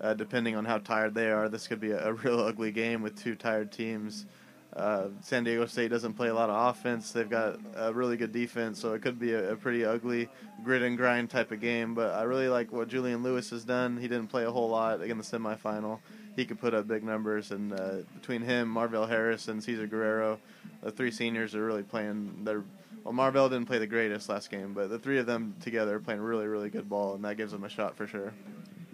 uh, 0.00 0.14
depending 0.14 0.56
on 0.56 0.64
how 0.64 0.78
tired 0.78 1.14
they 1.14 1.30
are, 1.30 1.48
this 1.48 1.66
could 1.66 1.80
be 1.80 1.92
a, 1.92 2.08
a 2.08 2.12
real 2.12 2.40
ugly 2.48 2.72
game 2.72 3.02
with 3.02 3.20
two 3.20 3.34
tired 3.34 3.72
teams. 3.72 4.26
Uh, 4.74 5.08
San 5.20 5.44
Diego 5.44 5.66
State 5.66 5.90
doesn't 5.90 6.14
play 6.14 6.28
a 6.28 6.34
lot 6.34 6.50
of 6.50 6.70
offense. 6.70 7.12
They've 7.12 7.30
got 7.30 7.60
a 7.76 7.92
really 7.92 8.16
good 8.16 8.32
defense, 8.32 8.80
so 8.80 8.92
it 8.92 9.02
could 9.02 9.20
be 9.20 9.32
a, 9.32 9.52
a, 9.52 9.56
pretty 9.56 9.84
ugly 9.84 10.28
grit 10.64 10.82
and 10.82 10.96
grind 10.96 11.30
type 11.30 11.52
of 11.52 11.60
game. 11.60 11.94
But 11.94 12.12
I 12.14 12.22
really 12.22 12.48
like 12.48 12.72
what 12.72 12.88
Julien 12.88 13.22
Lewis 13.22 13.50
has 13.50 13.64
done. 13.64 13.96
He 13.96 14.08
didn't 14.08 14.28
play 14.28 14.44
a 14.44 14.50
whole 14.50 14.68
lot 14.68 15.00
in 15.02 15.16
the 15.16 15.22
semifinal. 15.22 16.00
He 16.34 16.44
could 16.44 16.58
put 16.58 16.74
up 16.74 16.88
big 16.88 17.04
numbers, 17.04 17.52
and 17.52 17.72
uh, 17.72 17.98
between 18.14 18.42
him, 18.42 18.68
Marvelle 18.68 19.06
Harris, 19.06 19.46
and 19.46 19.62
Cezar 19.62 19.88
Guerrero, 19.88 20.40
the 20.82 20.90
three 20.90 21.12
seniors 21.12 21.54
are 21.54 21.64
really 21.64 21.84
playing. 21.84 22.40
They're 22.42 22.64
well, 23.04 23.12
Marvelle 23.12 23.50
didn't 23.50 23.66
play 23.66 23.78
the 23.78 23.86
greatest 23.86 24.30
last 24.30 24.50
game, 24.50 24.72
but 24.72 24.88
the 24.88 24.98
three 24.98 25.18
of 25.18 25.26
them 25.26 25.54
together 25.60 25.96
are 25.96 26.00
playing 26.00 26.20
really, 26.22 26.46
really 26.46 26.70
good 26.70 26.88
ball, 26.88 27.14
and 27.14 27.24
that 27.24 27.36
gives 27.36 27.52
them 27.52 27.62
a 27.62 27.68
shot 27.68 27.96
for 27.96 28.06
sure. 28.06 28.32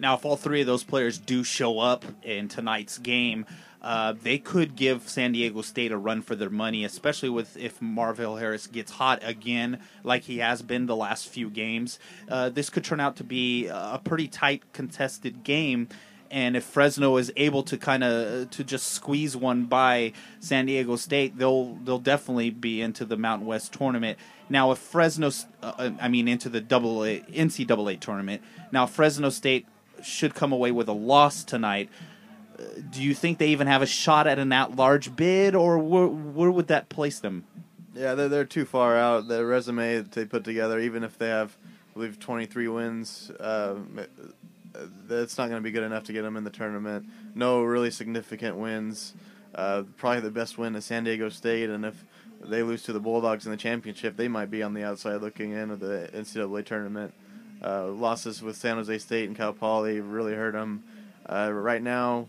Now, 0.01 0.15
if 0.15 0.25
all 0.25 0.35
three 0.35 0.61
of 0.61 0.67
those 0.67 0.83
players 0.83 1.19
do 1.19 1.43
show 1.43 1.77
up 1.77 2.03
in 2.23 2.47
tonight's 2.47 2.97
game, 2.97 3.45
uh, 3.83 4.15
they 4.19 4.39
could 4.39 4.75
give 4.75 5.07
San 5.07 5.31
Diego 5.31 5.61
State 5.61 5.91
a 5.91 5.97
run 5.97 6.23
for 6.23 6.35
their 6.35 6.49
money, 6.49 6.83
especially 6.83 7.29
with 7.29 7.55
if 7.55 7.79
Marvelle 7.79 8.39
Harris 8.39 8.65
gets 8.65 8.93
hot 8.93 9.19
again, 9.21 9.79
like 10.03 10.23
he 10.23 10.39
has 10.39 10.63
been 10.63 10.87
the 10.87 10.95
last 10.95 11.27
few 11.27 11.51
games. 11.51 11.99
Uh, 12.27 12.49
this 12.49 12.71
could 12.71 12.83
turn 12.83 12.99
out 12.99 13.15
to 13.17 13.23
be 13.23 13.67
a 13.67 14.01
pretty 14.03 14.27
tight, 14.27 14.63
contested 14.73 15.43
game. 15.43 15.87
And 16.31 16.55
if 16.55 16.63
Fresno 16.63 17.17
is 17.17 17.31
able 17.35 17.61
to 17.63 17.77
kind 17.77 18.03
of 18.03 18.49
to 18.51 18.63
just 18.63 18.87
squeeze 18.87 19.35
one 19.37 19.65
by 19.65 20.13
San 20.39 20.65
Diego 20.65 20.95
State, 20.95 21.37
they'll 21.37 21.75
they'll 21.83 21.99
definitely 21.99 22.49
be 22.49 22.81
into 22.81 23.05
the 23.05 23.17
Mountain 23.17 23.45
West 23.45 23.73
tournament. 23.73 24.17
Now, 24.49 24.71
if 24.71 24.79
Fresno, 24.79 25.29
uh, 25.61 25.91
I 25.99 26.07
mean, 26.07 26.27
into 26.27 26.49
the 26.49 26.61
double 26.61 26.99
NCAA 26.99 27.99
tournament. 27.99 28.41
Now, 28.71 28.85
Fresno 28.85 29.29
State 29.29 29.65
should 30.05 30.35
come 30.35 30.51
away 30.51 30.71
with 30.71 30.87
a 30.87 30.93
loss 30.93 31.43
tonight 31.43 31.89
do 32.89 33.01
you 33.01 33.13
think 33.13 33.37
they 33.37 33.47
even 33.47 33.67
have 33.67 33.81
a 33.81 33.85
shot 33.85 34.27
at 34.27 34.39
an 34.39 34.51
at-large 34.51 35.15
bid, 35.15 35.55
or 35.55 35.77
where, 35.77 36.07
where 36.07 36.51
would 36.51 36.67
that 36.67 36.89
place 36.89 37.19
them? 37.19 37.45
Yeah, 37.93 38.15
they're 38.15 38.29
they're 38.29 38.45
too 38.45 38.65
far 38.65 38.97
out. 38.97 39.27
The 39.27 39.45
resume 39.45 39.97
that 39.97 40.11
they 40.13 40.25
put 40.25 40.43
together, 40.43 40.79
even 40.79 41.03
if 41.03 41.17
they 41.17 41.27
have, 41.27 41.57
I 41.91 41.93
believe, 41.93 42.19
23 42.19 42.67
wins, 42.69 43.31
uh, 43.31 43.75
that's 45.07 45.37
not 45.37 45.49
going 45.49 45.61
to 45.61 45.63
be 45.63 45.71
good 45.71 45.83
enough 45.83 46.05
to 46.05 46.13
get 46.13 46.21
them 46.21 46.37
in 46.37 46.43
the 46.43 46.49
tournament. 46.49 47.05
No 47.35 47.63
really 47.63 47.91
significant 47.91 48.55
wins. 48.55 49.13
Uh, 49.53 49.83
probably 49.97 50.21
the 50.21 50.31
best 50.31 50.57
win 50.57 50.75
is 50.75 50.85
San 50.85 51.03
Diego 51.03 51.27
State, 51.27 51.69
and 51.69 51.85
if 51.85 52.05
they 52.41 52.63
lose 52.63 52.83
to 52.83 52.93
the 52.93 53.01
Bulldogs 53.01 53.45
in 53.45 53.51
the 53.51 53.57
championship, 53.57 54.15
they 54.15 54.29
might 54.29 54.49
be 54.49 54.63
on 54.63 54.73
the 54.73 54.83
outside 54.83 55.21
looking 55.21 55.51
in 55.51 55.69
of 55.69 55.81
the 55.81 56.09
NCAA 56.13 56.65
tournament. 56.65 57.13
Uh, 57.63 57.87
losses 57.87 58.41
with 58.41 58.55
San 58.55 58.77
Jose 58.77 58.97
State 58.97 59.27
and 59.27 59.37
Cal 59.37 59.53
Poly 59.53 59.99
really 59.99 60.33
hurt 60.33 60.53
them. 60.53 60.83
Uh, 61.29 61.51
right 61.53 61.81
now, 61.81 62.27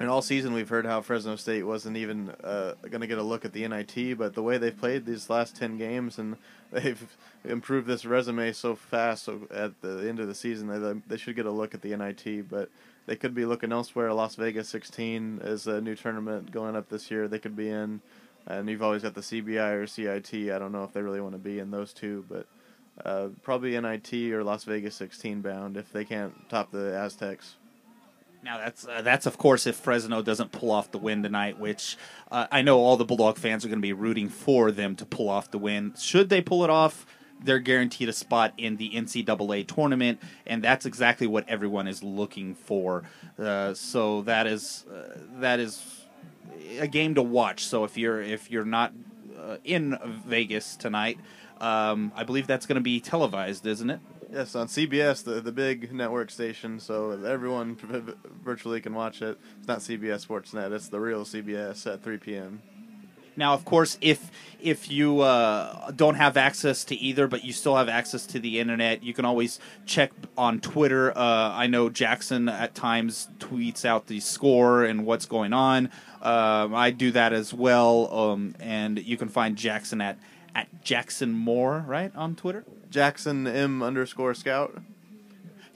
and 0.00 0.08
all 0.08 0.22
season 0.22 0.54
we've 0.54 0.68
heard 0.68 0.86
how 0.86 1.00
Fresno 1.00 1.36
State 1.36 1.64
wasn't 1.64 1.96
even 1.96 2.30
uh, 2.42 2.74
going 2.82 3.00
to 3.00 3.06
get 3.06 3.18
a 3.18 3.22
look 3.22 3.44
at 3.44 3.52
the 3.52 3.66
NIT, 3.66 4.16
but 4.16 4.34
the 4.34 4.42
way 4.42 4.56
they've 4.56 4.76
played 4.76 5.04
these 5.04 5.28
last 5.28 5.56
ten 5.56 5.76
games 5.76 6.18
and 6.18 6.36
they've 6.72 7.16
improved 7.44 7.86
this 7.86 8.04
resume 8.04 8.52
so 8.52 8.74
fast, 8.74 9.24
so 9.24 9.40
at 9.50 9.80
the 9.82 10.08
end 10.08 10.20
of 10.20 10.28
the 10.28 10.34
season 10.34 10.68
they 10.68 11.00
they 11.06 11.16
should 11.16 11.36
get 11.36 11.46
a 11.46 11.50
look 11.50 11.74
at 11.74 11.82
the 11.82 11.96
NIT, 11.96 12.48
but 12.48 12.70
they 13.06 13.16
could 13.16 13.34
be 13.34 13.44
looking 13.44 13.72
elsewhere. 13.72 14.12
Las 14.12 14.34
Vegas 14.34 14.68
16 14.68 15.40
is 15.42 15.66
a 15.66 15.80
new 15.80 15.94
tournament 15.94 16.52
going 16.52 16.76
up 16.76 16.88
this 16.90 17.10
year. 17.10 17.26
They 17.26 17.38
could 17.38 17.56
be 17.56 17.70
in, 17.70 18.00
and 18.46 18.68
you've 18.68 18.82
always 18.82 19.02
got 19.02 19.14
the 19.14 19.22
CBI 19.22 19.82
or 19.82 19.86
CIT. 19.86 20.50
I 20.50 20.58
don't 20.58 20.72
know 20.72 20.84
if 20.84 20.92
they 20.92 21.02
really 21.02 21.20
want 21.20 21.34
to 21.34 21.38
be 21.38 21.58
in 21.58 21.70
those 21.70 21.92
two, 21.92 22.24
but 22.28 22.46
uh, 23.04 23.28
probably 23.42 23.78
NIT 23.78 24.12
or 24.32 24.44
Las 24.44 24.64
Vegas 24.64 24.94
16 24.96 25.40
bound 25.40 25.76
if 25.76 25.92
they 25.92 26.04
can't 26.04 26.48
top 26.48 26.70
the 26.70 26.96
Aztecs. 26.96 27.56
Now 28.42 28.58
that's 28.58 28.86
uh, 28.86 29.02
that's 29.02 29.26
of 29.26 29.36
course 29.36 29.66
if 29.66 29.76
Fresno 29.76 30.22
doesn't 30.22 30.52
pull 30.52 30.70
off 30.70 30.92
the 30.92 30.98
win 30.98 31.22
tonight, 31.22 31.58
which 31.58 31.96
uh, 32.30 32.46
I 32.52 32.62
know 32.62 32.78
all 32.78 32.96
the 32.96 33.04
Bulldog 33.04 33.36
fans 33.36 33.64
are 33.64 33.68
going 33.68 33.80
to 33.80 33.82
be 33.82 33.92
rooting 33.92 34.28
for 34.28 34.70
them 34.70 34.94
to 34.96 35.04
pull 35.04 35.28
off 35.28 35.50
the 35.50 35.58
win. 35.58 35.94
Should 35.98 36.28
they 36.28 36.40
pull 36.40 36.62
it 36.62 36.70
off, 36.70 37.04
they're 37.42 37.58
guaranteed 37.58 38.08
a 38.08 38.12
spot 38.12 38.52
in 38.56 38.76
the 38.76 38.90
NCAA 38.90 39.66
tournament, 39.66 40.20
and 40.46 40.62
that's 40.62 40.86
exactly 40.86 41.26
what 41.26 41.48
everyone 41.48 41.88
is 41.88 42.02
looking 42.02 42.54
for. 42.54 43.04
Uh, 43.38 43.74
so 43.74 44.22
that 44.22 44.46
is 44.46 44.84
uh, 44.92 45.18
that 45.40 45.60
is 45.60 46.04
a 46.78 46.86
game 46.86 47.14
to 47.16 47.22
watch. 47.22 47.64
So 47.64 47.84
if 47.84 47.96
you're 47.96 48.22
if 48.22 48.50
you're 48.50 48.64
not 48.64 48.92
uh, 49.38 49.56
in 49.64 49.98
Vegas 50.26 50.76
tonight, 50.76 51.18
um, 51.60 52.12
I 52.14 52.24
believe 52.24 52.46
that's 52.46 52.66
going 52.66 52.76
to 52.76 52.82
be 52.82 53.00
televised, 53.00 53.66
isn't 53.66 53.90
it? 53.90 54.00
Yes, 54.30 54.54
on 54.54 54.66
CBS, 54.66 55.24
the 55.24 55.40
the 55.40 55.52
big 55.52 55.92
network 55.92 56.30
station, 56.30 56.80
so 56.80 57.12
everyone 57.24 57.76
virtually 58.44 58.80
can 58.80 58.94
watch 58.94 59.22
it. 59.22 59.38
It's 59.58 59.68
not 59.68 59.78
CBS 59.78 60.26
Sportsnet; 60.26 60.70
it's 60.72 60.88
the 60.88 61.00
real 61.00 61.24
CBS 61.24 61.90
at 61.90 62.02
3 62.02 62.18
p.m. 62.18 62.62
Now, 63.38 63.54
of 63.54 63.64
course, 63.64 63.96
if 64.00 64.32
if 64.60 64.90
you 64.90 65.20
uh, 65.20 65.92
don't 65.92 66.16
have 66.16 66.36
access 66.36 66.82
to 66.86 66.96
either, 66.96 67.28
but 67.28 67.44
you 67.44 67.52
still 67.52 67.76
have 67.76 67.88
access 67.88 68.26
to 68.26 68.40
the 68.40 68.58
internet, 68.58 69.04
you 69.04 69.14
can 69.14 69.24
always 69.24 69.60
check 69.86 70.10
on 70.36 70.58
Twitter. 70.60 71.16
Uh, 71.16 71.52
I 71.54 71.68
know 71.68 71.88
Jackson 71.88 72.48
at 72.48 72.74
times 72.74 73.28
tweets 73.38 73.84
out 73.84 74.08
the 74.08 74.18
score 74.18 74.84
and 74.84 75.06
what's 75.06 75.26
going 75.26 75.52
on. 75.52 75.90
Uh, 76.20 76.68
I 76.74 76.90
do 76.90 77.12
that 77.12 77.32
as 77.32 77.54
well, 77.54 78.12
um, 78.12 78.56
and 78.58 78.98
you 78.98 79.16
can 79.16 79.28
find 79.28 79.56
Jackson 79.56 80.00
at 80.00 80.18
at 80.58 80.82
Jackson 80.82 81.32
Moore, 81.32 81.84
right, 81.86 82.14
on 82.16 82.34
Twitter. 82.34 82.64
Jackson 82.90 83.46
M 83.46 83.80
underscore 83.80 84.34
Scout. 84.34 84.82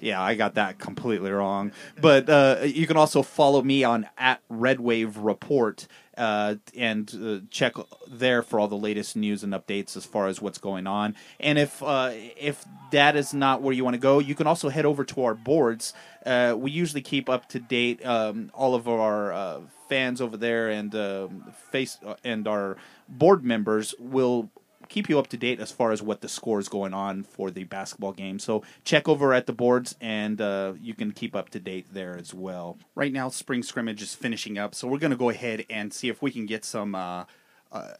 Yeah, 0.01 0.21
I 0.21 0.35
got 0.35 0.55
that 0.55 0.81
completely 0.81 1.31
wrong. 1.31 1.71
But 2.01 2.29
uh, 2.29 2.63
you 2.65 2.89
can 2.89 2.97
also 2.97 3.23
follow 3.23 3.63
me 3.63 3.85
on 3.85 4.09
at 4.19 4.41
Red 4.49 4.81
Wave 4.81 5.19
Report 5.19 5.87
uh, 6.19 6.57
and 6.77 7.15
uh, 7.15 7.47
check 7.51 7.75
there 8.09 8.43
for 8.43 8.59
all 8.59 8.67
the 8.67 8.77
latest 8.77 9.15
news 9.15 9.45
and 9.45 9.53
updates 9.53 9.97
as 9.97 10.05
far 10.05 10.27
as 10.27 10.43
what's 10.43 10.59
going 10.59 10.89
on. 10.89 11.15
And 11.39 11.57
if 11.57 11.81
uh, 11.81 12.11
if 12.13 12.65
that 12.91 13.15
is 13.15 13.33
not 13.33 13.63
where 13.63 13.73
you 13.73 13.85
want 13.85 13.95
to 13.95 14.01
go, 14.01 14.19
you 14.19 14.35
can 14.35 14.49
also 14.49 14.69
head 14.69 14.85
over 14.85 15.05
to 15.05 15.23
our 15.23 15.35
boards. 15.35 15.95
Uh, 16.27 16.57
we 16.59 16.73
usually 16.73 17.03
keep 17.03 17.29
up 17.29 17.49
to 17.51 17.61
date 17.61 18.05
um, 18.05 18.51
all 18.53 18.75
of 18.75 18.89
our 18.89 19.33
uh, 19.33 19.61
fans 19.89 20.21
over 20.21 20.37
there 20.37 20.69
and 20.69 20.95
um, 20.97 21.45
face 21.71 21.99
and 22.25 22.49
our 22.49 22.77
board 23.09 23.45
members 23.45 23.95
will 23.99 24.51
keep 24.93 25.09
you 25.09 25.19
up 25.19 25.29
to 25.29 25.37
date 25.37 25.59
as 25.61 25.73
far 25.73 25.91
as 25.93 26.01
what 26.03 26.21
the 26.21 26.29
score 26.29 26.61
is 26.61 26.69
going 26.69 26.95
on 26.95 27.23
for 27.25 27.51
the 27.51 27.65
basketball 27.65 28.13
game. 28.13 28.39
So 28.39 28.63
check 28.85 29.09
over 29.09 29.33
at 29.33 29.47
the 29.47 29.53
boards, 29.53 29.97
and 30.01 30.41
uh, 30.41 30.75
you 30.81 30.95
can 30.95 31.13
keep 31.13 31.35
up 31.35 31.49
to 31.51 31.61
date 31.61 31.87
there 31.93 32.17
as 32.17 32.35
well. 32.35 32.77
Right 32.95 33.13
now, 33.13 33.31
spring 33.31 33.63
scrimmage 33.63 34.03
is 34.03 34.15
finishing 34.15 34.59
up, 34.59 34.75
so 34.75 34.87
we're 34.89 34.99
going 34.99 35.17
to 35.19 35.25
go 35.27 35.31
ahead 35.31 35.65
and 35.71 35.93
see 35.93 36.09
if 36.09 36.23
we 36.23 36.31
can 36.31 36.47
get 36.47 36.65
some. 36.65 36.95
Uh, 36.95 37.25
uh, 37.73 37.93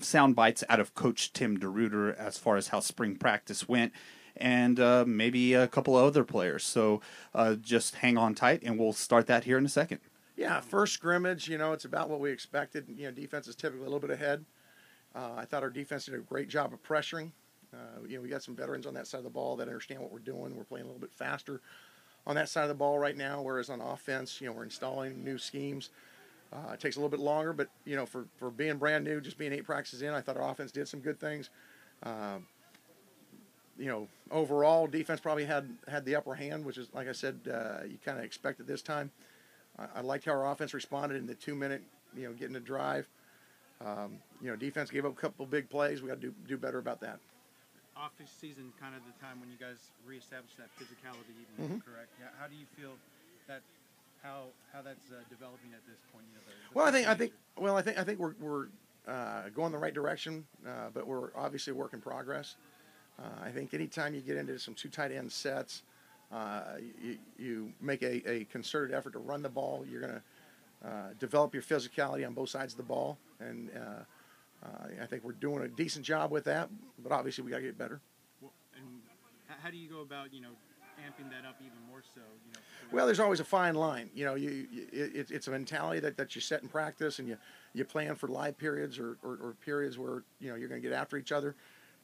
sound 0.00 0.34
bites 0.34 0.64
out 0.70 0.80
of 0.80 0.94
Coach 0.94 1.32
Tim 1.32 1.58
DeRuyter 1.58 2.16
as 2.16 2.38
far 2.38 2.56
as 2.56 2.68
how 2.68 2.80
spring 2.80 3.16
practice 3.16 3.68
went. 3.68 3.92
and 4.36 4.80
uh, 4.80 5.04
maybe 5.06 5.54
a 5.54 5.68
couple 5.68 5.96
of 5.98 6.04
other 6.04 6.24
players. 6.24 6.64
So 6.64 7.00
uh, 7.34 7.54
just 7.54 7.96
hang 7.96 8.18
on 8.18 8.34
tight, 8.34 8.62
and 8.62 8.78
we'll 8.78 8.92
start 8.92 9.26
that 9.28 9.44
here 9.44 9.58
in 9.58 9.64
a 9.64 9.68
second. 9.68 10.00
Yeah, 10.36 10.60
first 10.60 10.94
scrimmage, 10.94 11.48
you 11.48 11.58
know, 11.58 11.72
it's 11.72 11.84
about 11.84 12.10
what 12.10 12.18
we 12.18 12.30
expected. 12.32 12.86
You 12.88 13.06
know, 13.06 13.10
defense 13.12 13.46
is 13.46 13.54
typically 13.54 13.86
a 13.86 13.90
little 13.90 14.00
bit 14.00 14.10
ahead. 14.10 14.44
Uh, 15.14 15.30
I 15.36 15.44
thought 15.44 15.62
our 15.62 15.70
defense 15.70 16.06
did 16.06 16.14
a 16.14 16.18
great 16.18 16.48
job 16.48 16.72
of 16.72 16.82
pressuring. 16.82 17.30
Uh, 17.72 18.06
you 18.06 18.16
know, 18.16 18.22
we 18.22 18.28
got 18.28 18.42
some 18.42 18.54
veterans 18.54 18.86
on 18.86 18.94
that 18.94 19.06
side 19.06 19.18
of 19.18 19.24
the 19.24 19.30
ball 19.30 19.56
that 19.56 19.68
understand 19.68 20.00
what 20.00 20.12
we're 20.12 20.18
doing. 20.18 20.56
We're 20.56 20.64
playing 20.64 20.84
a 20.84 20.88
little 20.88 21.00
bit 21.00 21.12
faster 21.12 21.60
on 22.26 22.34
that 22.36 22.48
side 22.48 22.62
of 22.62 22.68
the 22.68 22.74
ball 22.74 22.98
right 22.98 23.16
now, 23.16 23.42
whereas 23.42 23.70
on 23.70 23.80
offense, 23.80 24.40
you 24.40 24.46
know, 24.46 24.52
we're 24.52 24.64
installing 24.64 25.22
new 25.22 25.38
schemes. 25.38 25.90
Uh, 26.52 26.72
it 26.72 26.80
takes 26.80 26.96
a 26.96 27.00
little 27.00 27.10
bit 27.10 27.20
longer, 27.20 27.52
but 27.52 27.68
you 27.84 27.96
know, 27.96 28.06
for, 28.06 28.26
for 28.38 28.50
being 28.50 28.76
brand 28.76 29.04
new, 29.04 29.20
just 29.20 29.36
being 29.36 29.52
eight 29.52 29.64
practices 29.64 30.02
in, 30.02 30.14
I 30.14 30.20
thought 30.20 30.36
our 30.36 30.48
offense 30.50 30.70
did 30.70 30.86
some 30.88 31.00
good 31.00 31.18
things. 31.18 31.50
Uh, 32.02 32.38
you 33.76 33.86
know, 33.86 34.06
overall, 34.30 34.86
defense 34.86 35.20
probably 35.20 35.44
had 35.44 35.68
had 35.88 36.04
the 36.04 36.14
upper 36.14 36.34
hand, 36.34 36.64
which 36.64 36.78
is 36.78 36.88
like 36.94 37.08
I 37.08 37.12
said, 37.12 37.40
uh, 37.52 37.84
you 37.84 37.98
kind 38.04 38.18
of 38.18 38.24
expected 38.24 38.66
this 38.68 38.82
time. 38.82 39.10
I, 39.78 39.86
I, 39.96 40.00
liked 40.02 40.26
how 40.26 40.32
our 40.32 40.52
offense 40.52 40.74
responded 40.74 41.16
in 41.16 41.26
the 41.26 41.34
two 41.34 41.56
minute, 41.56 41.82
you 42.16 42.28
know, 42.28 42.32
getting 42.32 42.54
a 42.54 42.60
drive. 42.60 43.08
Um, 43.84 44.18
you 44.40 44.50
know, 44.50 44.56
defense 44.56 44.90
gave 44.90 45.04
up 45.04 45.12
a 45.12 45.20
couple 45.20 45.44
big 45.46 45.68
plays. 45.68 46.02
We 46.02 46.08
got 46.08 46.20
to 46.20 46.28
do 46.28 46.34
do 46.48 46.56
better 46.56 46.78
about 46.78 47.00
that. 47.00 47.18
Off 47.96 48.12
season, 48.40 48.72
kind 48.80 48.94
of 48.94 49.02
the 49.06 49.24
time 49.24 49.38
when 49.40 49.50
you 49.50 49.56
guys 49.60 49.76
reestablished 50.06 50.56
that 50.56 50.68
physicality, 50.76 51.30
even 51.30 51.76
mm-hmm. 51.76 51.90
correct? 51.90 52.10
Yeah. 52.18 52.26
How 52.40 52.48
do 52.48 52.56
you 52.56 52.66
feel 52.76 52.92
that 53.46 53.60
how 54.22 54.46
how 54.72 54.82
that's 54.82 55.10
uh, 55.10 55.22
developing 55.28 55.70
at 55.74 55.86
this 55.86 56.00
point? 56.12 56.24
You 56.32 56.38
know, 56.38 56.42
the, 56.46 56.52
the 56.52 56.74
well, 56.74 56.86
I 56.86 56.90
think 56.90 57.08
I 57.08 57.14
think 57.14 57.32
well, 57.56 57.76
I 57.76 57.82
think 57.82 57.98
I 57.98 58.04
think 58.04 58.18
we're 58.18 58.34
we're 58.40 58.66
uh, 59.06 59.50
going 59.54 59.70
the 59.70 59.78
right 59.78 59.94
direction, 59.94 60.46
uh, 60.66 60.88
but 60.92 61.06
we're 61.06 61.28
obviously 61.36 61.72
a 61.72 61.76
work 61.76 61.92
in 61.92 62.00
progress. 62.00 62.56
Uh, 63.18 63.44
I 63.44 63.50
think 63.50 63.74
anytime 63.74 64.14
you 64.14 64.20
get 64.20 64.36
into 64.36 64.58
some 64.58 64.74
two 64.74 64.88
tight 64.88 65.12
end 65.12 65.30
sets, 65.30 65.82
uh, 66.32 66.78
you, 67.00 67.18
you 67.38 67.72
make 67.80 68.02
a, 68.02 68.28
a, 68.28 68.44
concerted 68.44 68.94
effort 68.94 69.12
to 69.12 69.20
run 69.20 69.42
the 69.42 69.48
ball. 69.48 69.84
You're 69.88 70.00
going 70.00 70.14
to 70.14 70.88
uh, 70.88 71.08
develop 71.20 71.54
your 71.54 71.62
physicality 71.62 72.26
on 72.26 72.34
both 72.34 72.48
sides 72.48 72.72
of 72.72 72.76
the 72.76 72.82
ball, 72.82 73.18
and 73.48 73.70
I 75.00 75.06
think 75.06 75.24
we're 75.24 75.32
doing 75.32 75.62
a 75.62 75.68
decent 75.68 76.04
job 76.04 76.30
with 76.30 76.44
that. 76.44 76.68
But 77.02 77.12
obviously, 77.12 77.44
we 77.44 77.50
got 77.50 77.58
to 77.58 77.62
get 77.62 77.78
better. 77.78 78.00
Well, 78.40 78.52
and 78.76 78.86
how 79.62 79.70
do 79.70 79.76
you 79.76 79.88
go 79.88 80.00
about 80.00 80.32
you 80.32 80.40
know 80.40 80.50
amping 81.00 81.30
that 81.30 81.46
up 81.48 81.56
even 81.60 81.78
more 81.88 82.02
so? 82.14 82.20
You 82.46 82.52
know, 82.52 82.60
well, 82.92 83.06
there's 83.06 83.20
always 83.20 83.40
a 83.40 83.44
fine 83.44 83.74
line. 83.74 84.10
You 84.14 84.24
know, 84.24 84.34
you, 84.34 84.66
you 84.70 84.86
it, 84.92 85.30
it's 85.30 85.48
a 85.48 85.50
mentality 85.50 86.00
that, 86.00 86.16
that 86.16 86.34
you 86.34 86.40
set 86.40 86.62
in 86.62 86.68
practice, 86.68 87.18
and 87.18 87.28
you 87.28 87.36
you 87.72 87.84
plan 87.84 88.14
for 88.14 88.28
live 88.28 88.56
periods 88.56 88.98
or, 88.98 89.18
or, 89.22 89.38
or 89.42 89.56
periods 89.64 89.98
where 89.98 90.22
you 90.40 90.50
know 90.50 90.56
you're 90.56 90.68
going 90.68 90.80
to 90.80 90.88
get 90.88 90.96
after 90.96 91.16
each 91.16 91.32
other. 91.32 91.54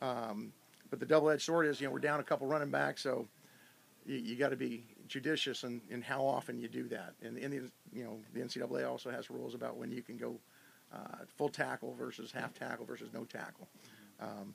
Um, 0.02 0.52
but 0.88 0.98
the 0.98 1.06
double-edged 1.06 1.42
sword 1.42 1.66
is, 1.66 1.80
you 1.80 1.86
know, 1.86 1.92
we're 1.92 2.00
down 2.00 2.18
a 2.18 2.24
couple 2.24 2.48
running 2.48 2.70
backs, 2.70 3.00
so 3.02 3.28
you, 4.04 4.16
you 4.16 4.36
got 4.36 4.48
to 4.48 4.56
be 4.56 4.84
judicious 5.06 5.62
in, 5.62 5.80
in 5.88 6.02
how 6.02 6.24
often 6.24 6.58
you 6.58 6.66
do 6.66 6.88
that. 6.88 7.14
And 7.22 7.38
in 7.38 7.50
the 7.50 7.70
you 7.92 8.04
know 8.04 8.18
the 8.34 8.40
NCAA 8.40 8.88
also 8.88 9.10
has 9.10 9.30
rules 9.30 9.54
about 9.54 9.76
when 9.76 9.90
you 9.90 10.02
can 10.02 10.16
go 10.16 10.36
uh, 10.92 11.24
full 11.36 11.48
tackle 11.48 11.94
versus 11.98 12.32
half 12.32 12.52
tackle 12.52 12.84
versus 12.84 13.10
no 13.12 13.24
tackle. 13.24 13.68
Um, 14.20 14.54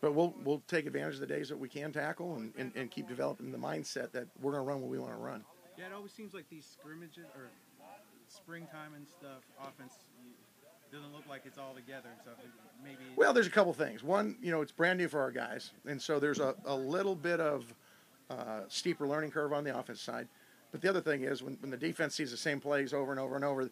but 0.00 0.14
we'll 0.14 0.34
we'll 0.44 0.62
take 0.68 0.86
advantage 0.86 1.14
of 1.14 1.20
the 1.20 1.26
days 1.26 1.48
that 1.48 1.58
we 1.58 1.68
can 1.68 1.92
tackle 1.92 2.36
and, 2.36 2.52
and, 2.56 2.72
and 2.76 2.90
keep 2.90 3.08
developing 3.08 3.50
the 3.50 3.58
mindset 3.58 4.12
that 4.12 4.28
we're 4.40 4.52
going 4.52 4.64
to 4.64 4.68
run 4.68 4.80
what 4.80 4.90
we 4.90 4.98
want 4.98 5.12
to 5.12 5.18
run. 5.18 5.44
Yeah, 5.76 5.86
it 5.86 5.92
always 5.92 6.12
seems 6.12 6.34
like 6.34 6.48
these 6.48 6.66
scrimmages 6.66 7.26
or 7.34 7.50
springtime 8.28 8.94
and 8.94 9.06
stuff, 9.08 9.42
offense 9.62 9.94
doesn't 10.92 11.12
look 11.12 11.26
like 11.28 11.42
it's 11.44 11.58
all 11.58 11.74
together. 11.74 12.08
So 12.24 12.30
maybe. 12.82 12.98
Well, 13.16 13.32
there's 13.32 13.46
a 13.46 13.50
couple 13.50 13.72
things. 13.72 14.02
One, 14.02 14.36
you 14.42 14.50
know, 14.50 14.62
it's 14.62 14.72
brand 14.72 14.98
new 14.98 15.08
for 15.08 15.20
our 15.20 15.30
guys, 15.30 15.72
and 15.86 16.00
so 16.00 16.18
there's 16.18 16.40
a, 16.40 16.54
a 16.64 16.74
little 16.74 17.14
bit 17.14 17.40
of 17.40 17.74
uh, 18.30 18.60
steeper 18.68 19.06
learning 19.06 19.30
curve 19.30 19.52
on 19.52 19.64
the 19.64 19.76
offense 19.76 20.00
side. 20.00 20.28
But 20.70 20.82
the 20.82 20.88
other 20.88 21.00
thing 21.00 21.24
is 21.24 21.42
when, 21.42 21.56
when 21.60 21.70
the 21.70 21.76
defense 21.76 22.14
sees 22.14 22.30
the 22.30 22.36
same 22.36 22.60
plays 22.60 22.92
over 22.92 23.10
and 23.10 23.20
over 23.20 23.36
and 23.36 23.44
over, 23.44 23.70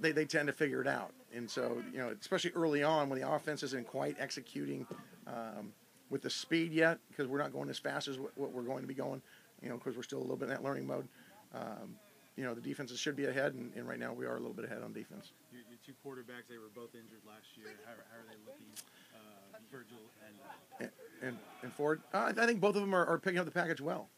they, 0.00 0.12
they 0.12 0.24
tend 0.24 0.46
to 0.46 0.52
figure 0.52 0.80
it 0.80 0.86
out. 0.86 1.12
And 1.34 1.50
so, 1.50 1.82
you 1.92 1.98
know, 1.98 2.14
especially 2.20 2.52
early 2.54 2.82
on 2.82 3.08
when 3.08 3.20
the 3.20 3.30
offense 3.30 3.62
isn't 3.62 3.86
quite 3.86 4.16
executing 4.18 4.86
um, 5.26 5.72
with 6.10 6.22
the 6.22 6.30
speed 6.30 6.72
yet, 6.72 6.98
because 7.10 7.26
we're 7.26 7.38
not 7.38 7.52
going 7.52 7.68
as 7.68 7.78
fast 7.78 8.08
as 8.08 8.18
what, 8.18 8.36
what 8.36 8.52
we're 8.52 8.62
going 8.62 8.80
to 8.80 8.86
be 8.86 8.94
going, 8.94 9.20
you 9.62 9.68
know, 9.68 9.76
because 9.76 9.96
we're 9.96 10.02
still 10.02 10.18
a 10.18 10.20
little 10.20 10.36
bit 10.36 10.46
in 10.46 10.50
that 10.50 10.64
learning 10.64 10.86
mode. 10.86 11.06
Um, 11.54 11.96
you 12.36 12.44
know, 12.44 12.54
the 12.54 12.60
defenses 12.60 13.00
should 13.00 13.16
be 13.16 13.26
ahead, 13.26 13.54
and, 13.54 13.72
and, 13.74 13.88
right 13.88 13.98
now 13.98 14.12
we 14.12 14.24
are 14.24 14.36
a 14.36 14.38
little 14.38 14.54
bit 14.54 14.64
ahead 14.64 14.80
on 14.84 14.92
defense. 14.92 15.32
Your, 15.52 15.62
your 15.68 15.78
two 15.84 15.92
quarterbacks, 16.06 16.46
they 16.48 16.56
were 16.56 16.70
both 16.72 16.94
injured 16.94 17.20
last 17.26 17.46
year. 17.56 17.66
How, 17.84 17.92
how 17.92 18.18
are 18.20 18.26
they 18.28 18.38
looking, 18.46 18.70
uh, 19.12 19.58
Virgil 19.72 19.98
and, 20.24 20.36
and, 20.80 20.90
and, 21.20 21.38
and 21.62 21.72
Ford? 21.72 22.00
Uh, 22.14 22.32
I 22.38 22.46
think 22.46 22.60
both 22.60 22.76
of 22.76 22.82
them 22.82 22.94
are, 22.94 23.04
are 23.06 23.18
picking 23.18 23.40
up 23.40 23.44
the 23.44 23.50
package 23.50 23.80
well. 23.80 24.08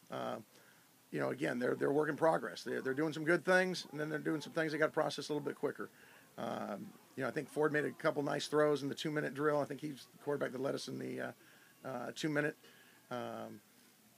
You 1.11 1.21
know, 1.21 1.31
again, 1.31 1.59
they're, 1.59 1.75
they're 1.75 1.93
work 1.93 2.09
in 2.09 2.17
progress. 2.17 2.63
They're, 2.63 2.81
they're 2.81 2.95
doing 2.95 3.13
some 3.13 3.25
good 3.25 3.45
things, 3.45 3.87
and 3.91 4.01
then 4.01 4.09
they're 4.09 4.19
doing 4.19 4.41
some 4.41 4.53
things 4.53 4.73
they 4.73 4.79
got 4.79 4.87
to 4.87 4.93
process 4.93 5.29
a 5.29 5.33
little 5.33 5.45
bit 5.45 5.57
quicker. 5.57 5.91
Um, 6.39 6.87
you 7.17 7.23
know, 7.23 7.29
I 7.29 7.33
think 7.33 7.49
Ford 7.49 7.73
made 7.73 7.85
a 7.85 7.91
couple 7.91 8.23
nice 8.23 8.47
throws 8.47 8.83
in 8.83 8.89
the 8.89 8.95
two 8.95 9.11
minute 9.11 9.35
drill. 9.35 9.61
I 9.61 9.65
think 9.65 9.81
he's 9.81 10.07
the 10.13 10.23
quarterback 10.23 10.53
that 10.53 10.61
led 10.61 10.75
us 10.75 10.89
in 10.89 10.99
the 10.99 11.21
uh, 11.21 11.89
uh, 11.89 12.11
two 12.15 12.29
minute. 12.29 12.57
Um, 13.11 13.61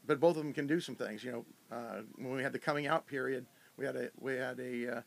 but 0.06 0.20
both 0.20 0.36
of 0.36 0.42
them 0.42 0.52
can 0.52 0.66
do 0.66 0.80
some 0.80 0.94
things. 0.94 1.24
You 1.24 1.32
know, 1.32 1.44
uh, 1.76 2.02
when 2.16 2.34
we 2.34 2.42
had 2.42 2.52
the 2.52 2.58
coming 2.58 2.86
out 2.86 3.06
period, 3.06 3.46
we 3.76 3.86
had 3.86 3.96
a 3.96 4.10
we 4.20 4.34
had 4.34 4.58
a 4.60 4.96
uh, 4.96 5.00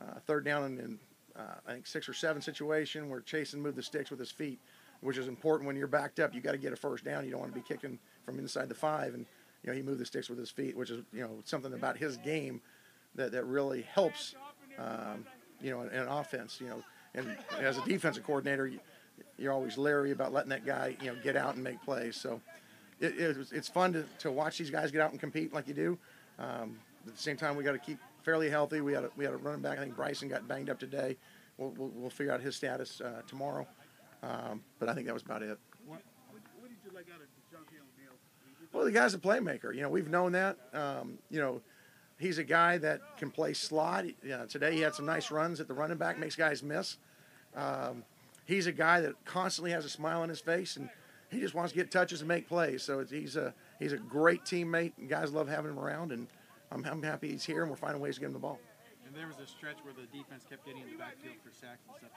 uh, 0.00 0.18
third 0.26 0.44
down 0.44 0.64
and 0.64 0.98
uh, 1.38 1.54
I 1.66 1.72
think 1.72 1.86
six 1.86 2.08
or 2.08 2.14
seven 2.14 2.40
situation 2.40 3.10
where 3.10 3.20
Chason 3.20 3.56
moved 3.56 3.76
the 3.76 3.82
sticks 3.82 4.10
with 4.10 4.18
his 4.18 4.30
feet, 4.30 4.60
which 5.00 5.18
is 5.18 5.28
important 5.28 5.66
when 5.66 5.76
you're 5.76 5.86
backed 5.86 6.18
up. 6.18 6.34
You 6.34 6.40
got 6.40 6.52
to 6.52 6.58
get 6.58 6.72
a 6.72 6.76
first 6.76 7.04
down. 7.04 7.24
You 7.24 7.30
don't 7.30 7.40
want 7.40 7.52
to 7.52 7.60
be 7.60 7.66
kicking 7.66 7.98
from 8.24 8.38
inside 8.38 8.68
the 8.68 8.74
five, 8.74 9.14
and 9.14 9.26
you 9.66 9.72
know 9.72 9.76
he 9.76 9.82
moved 9.82 9.98
the 9.98 10.06
sticks 10.06 10.30
with 10.30 10.38
his 10.38 10.50
feet, 10.50 10.76
which 10.76 10.90
is 10.90 11.02
you 11.12 11.20
know 11.20 11.42
something 11.44 11.74
about 11.74 11.98
his 11.98 12.16
game 12.18 12.60
that 13.16 13.32
that 13.32 13.44
really 13.44 13.82
helps. 13.82 14.34
Um, 14.78 15.26
you 15.60 15.70
know, 15.70 15.82
in, 15.82 15.88
in 15.88 16.06
offense, 16.06 16.60
you 16.60 16.68
know, 16.68 16.82
and 17.14 17.36
as 17.58 17.78
a 17.78 17.84
defensive 17.84 18.24
coordinator, 18.24 18.66
you, 18.66 18.78
you're 19.38 19.52
always 19.52 19.78
leery 19.78 20.10
about 20.10 20.32
letting 20.32 20.50
that 20.50 20.66
guy, 20.66 20.96
you 21.00 21.06
know, 21.06 21.16
get 21.22 21.36
out 21.36 21.54
and 21.54 21.64
make 21.64 21.82
plays. 21.82 22.16
So 22.16 22.40
it, 23.00 23.18
it, 23.18 23.36
it's 23.52 23.68
fun 23.68 23.92
to, 23.94 24.04
to 24.20 24.30
watch 24.30 24.58
these 24.58 24.70
guys 24.70 24.90
get 24.90 25.00
out 25.00 25.10
and 25.12 25.20
compete 25.20 25.52
like 25.52 25.66
you 25.66 25.74
do. 25.74 25.98
Um, 26.38 26.78
at 27.06 27.14
the 27.14 27.22
same 27.22 27.36
time, 27.36 27.56
we 27.56 27.64
got 27.64 27.72
to 27.72 27.78
keep 27.78 27.98
fairly 28.22 28.50
healthy. 28.50 28.80
We 28.80 28.92
had 28.92 29.04
a, 29.04 29.10
we 29.16 29.24
had 29.24 29.32
a 29.32 29.38
running 29.38 29.62
back. 29.62 29.78
I 29.78 29.82
think 29.82 29.96
Bryson 29.96 30.28
got 30.28 30.46
banged 30.46 30.68
up 30.68 30.78
today. 30.78 31.16
We'll, 31.56 31.70
we'll, 31.70 31.88
we'll 31.94 32.10
figure 32.10 32.32
out 32.32 32.40
his 32.40 32.56
status 32.56 33.00
uh, 33.00 33.22
tomorrow. 33.26 33.66
Um, 34.22 34.62
but 34.78 34.88
I 34.88 34.94
think 34.94 35.06
that 35.06 35.14
was 35.14 35.22
about 35.22 35.42
it. 35.42 35.58
What, 35.86 36.00
what 36.58 36.68
did 36.68 36.76
you 36.84 36.90
like 36.94 37.06
out 37.14 37.20
of 37.20 37.28
Junkie 37.50 37.76
O'Neill? 37.76 37.85
Well, 38.76 38.84
the 38.84 38.92
guy's 38.92 39.14
a 39.14 39.18
playmaker. 39.18 39.74
You 39.74 39.80
know, 39.80 39.88
we've 39.88 40.10
known 40.10 40.32
that. 40.32 40.58
Um, 40.74 41.18
you 41.30 41.40
know, 41.40 41.62
he's 42.18 42.36
a 42.36 42.44
guy 42.44 42.76
that 42.76 43.00
can 43.16 43.30
play 43.30 43.54
slot. 43.54 44.04
You 44.04 44.14
know, 44.22 44.44
today 44.44 44.74
he 44.74 44.82
had 44.82 44.94
some 44.94 45.06
nice 45.06 45.30
runs 45.30 45.60
at 45.60 45.66
the 45.66 45.72
running 45.72 45.96
back, 45.96 46.18
makes 46.18 46.36
guys 46.36 46.62
miss. 46.62 46.98
Um, 47.54 48.04
he's 48.44 48.66
a 48.66 48.72
guy 48.72 49.00
that 49.00 49.14
constantly 49.24 49.70
has 49.70 49.86
a 49.86 49.88
smile 49.88 50.20
on 50.20 50.28
his 50.28 50.40
face, 50.40 50.76
and 50.76 50.90
he 51.30 51.40
just 51.40 51.54
wants 51.54 51.72
to 51.72 51.78
get 51.78 51.90
touches 51.90 52.20
and 52.20 52.28
make 52.28 52.46
plays. 52.46 52.82
So 52.82 53.02
he's 53.02 53.36
a 53.36 53.54
he's 53.78 53.94
a 53.94 53.96
great 53.96 54.44
teammate, 54.44 54.92
and 54.98 55.08
guys 55.08 55.32
love 55.32 55.48
having 55.48 55.70
him 55.70 55.78
around. 55.78 56.12
And 56.12 56.26
I'm, 56.70 56.84
I'm 56.84 57.02
happy 57.02 57.30
he's 57.30 57.44
here, 57.44 57.62
and 57.62 57.70
we're 57.70 57.78
finding 57.78 58.02
ways 58.02 58.16
to 58.16 58.20
get 58.20 58.26
him 58.26 58.34
the 58.34 58.40
ball. 58.40 58.58
There 59.16 59.26
was 59.26 59.38
a 59.38 59.46
stretch 59.46 59.78
where 59.82 59.94
the 59.94 60.04
defense 60.16 60.44
kept 60.48 60.66
getting 60.66 60.82
in 60.82 60.92
the 60.92 60.98
backfield 60.98 61.36
for 61.42 61.50
sacks 61.50 61.80
and 61.88 61.96
stuff. 61.96 62.10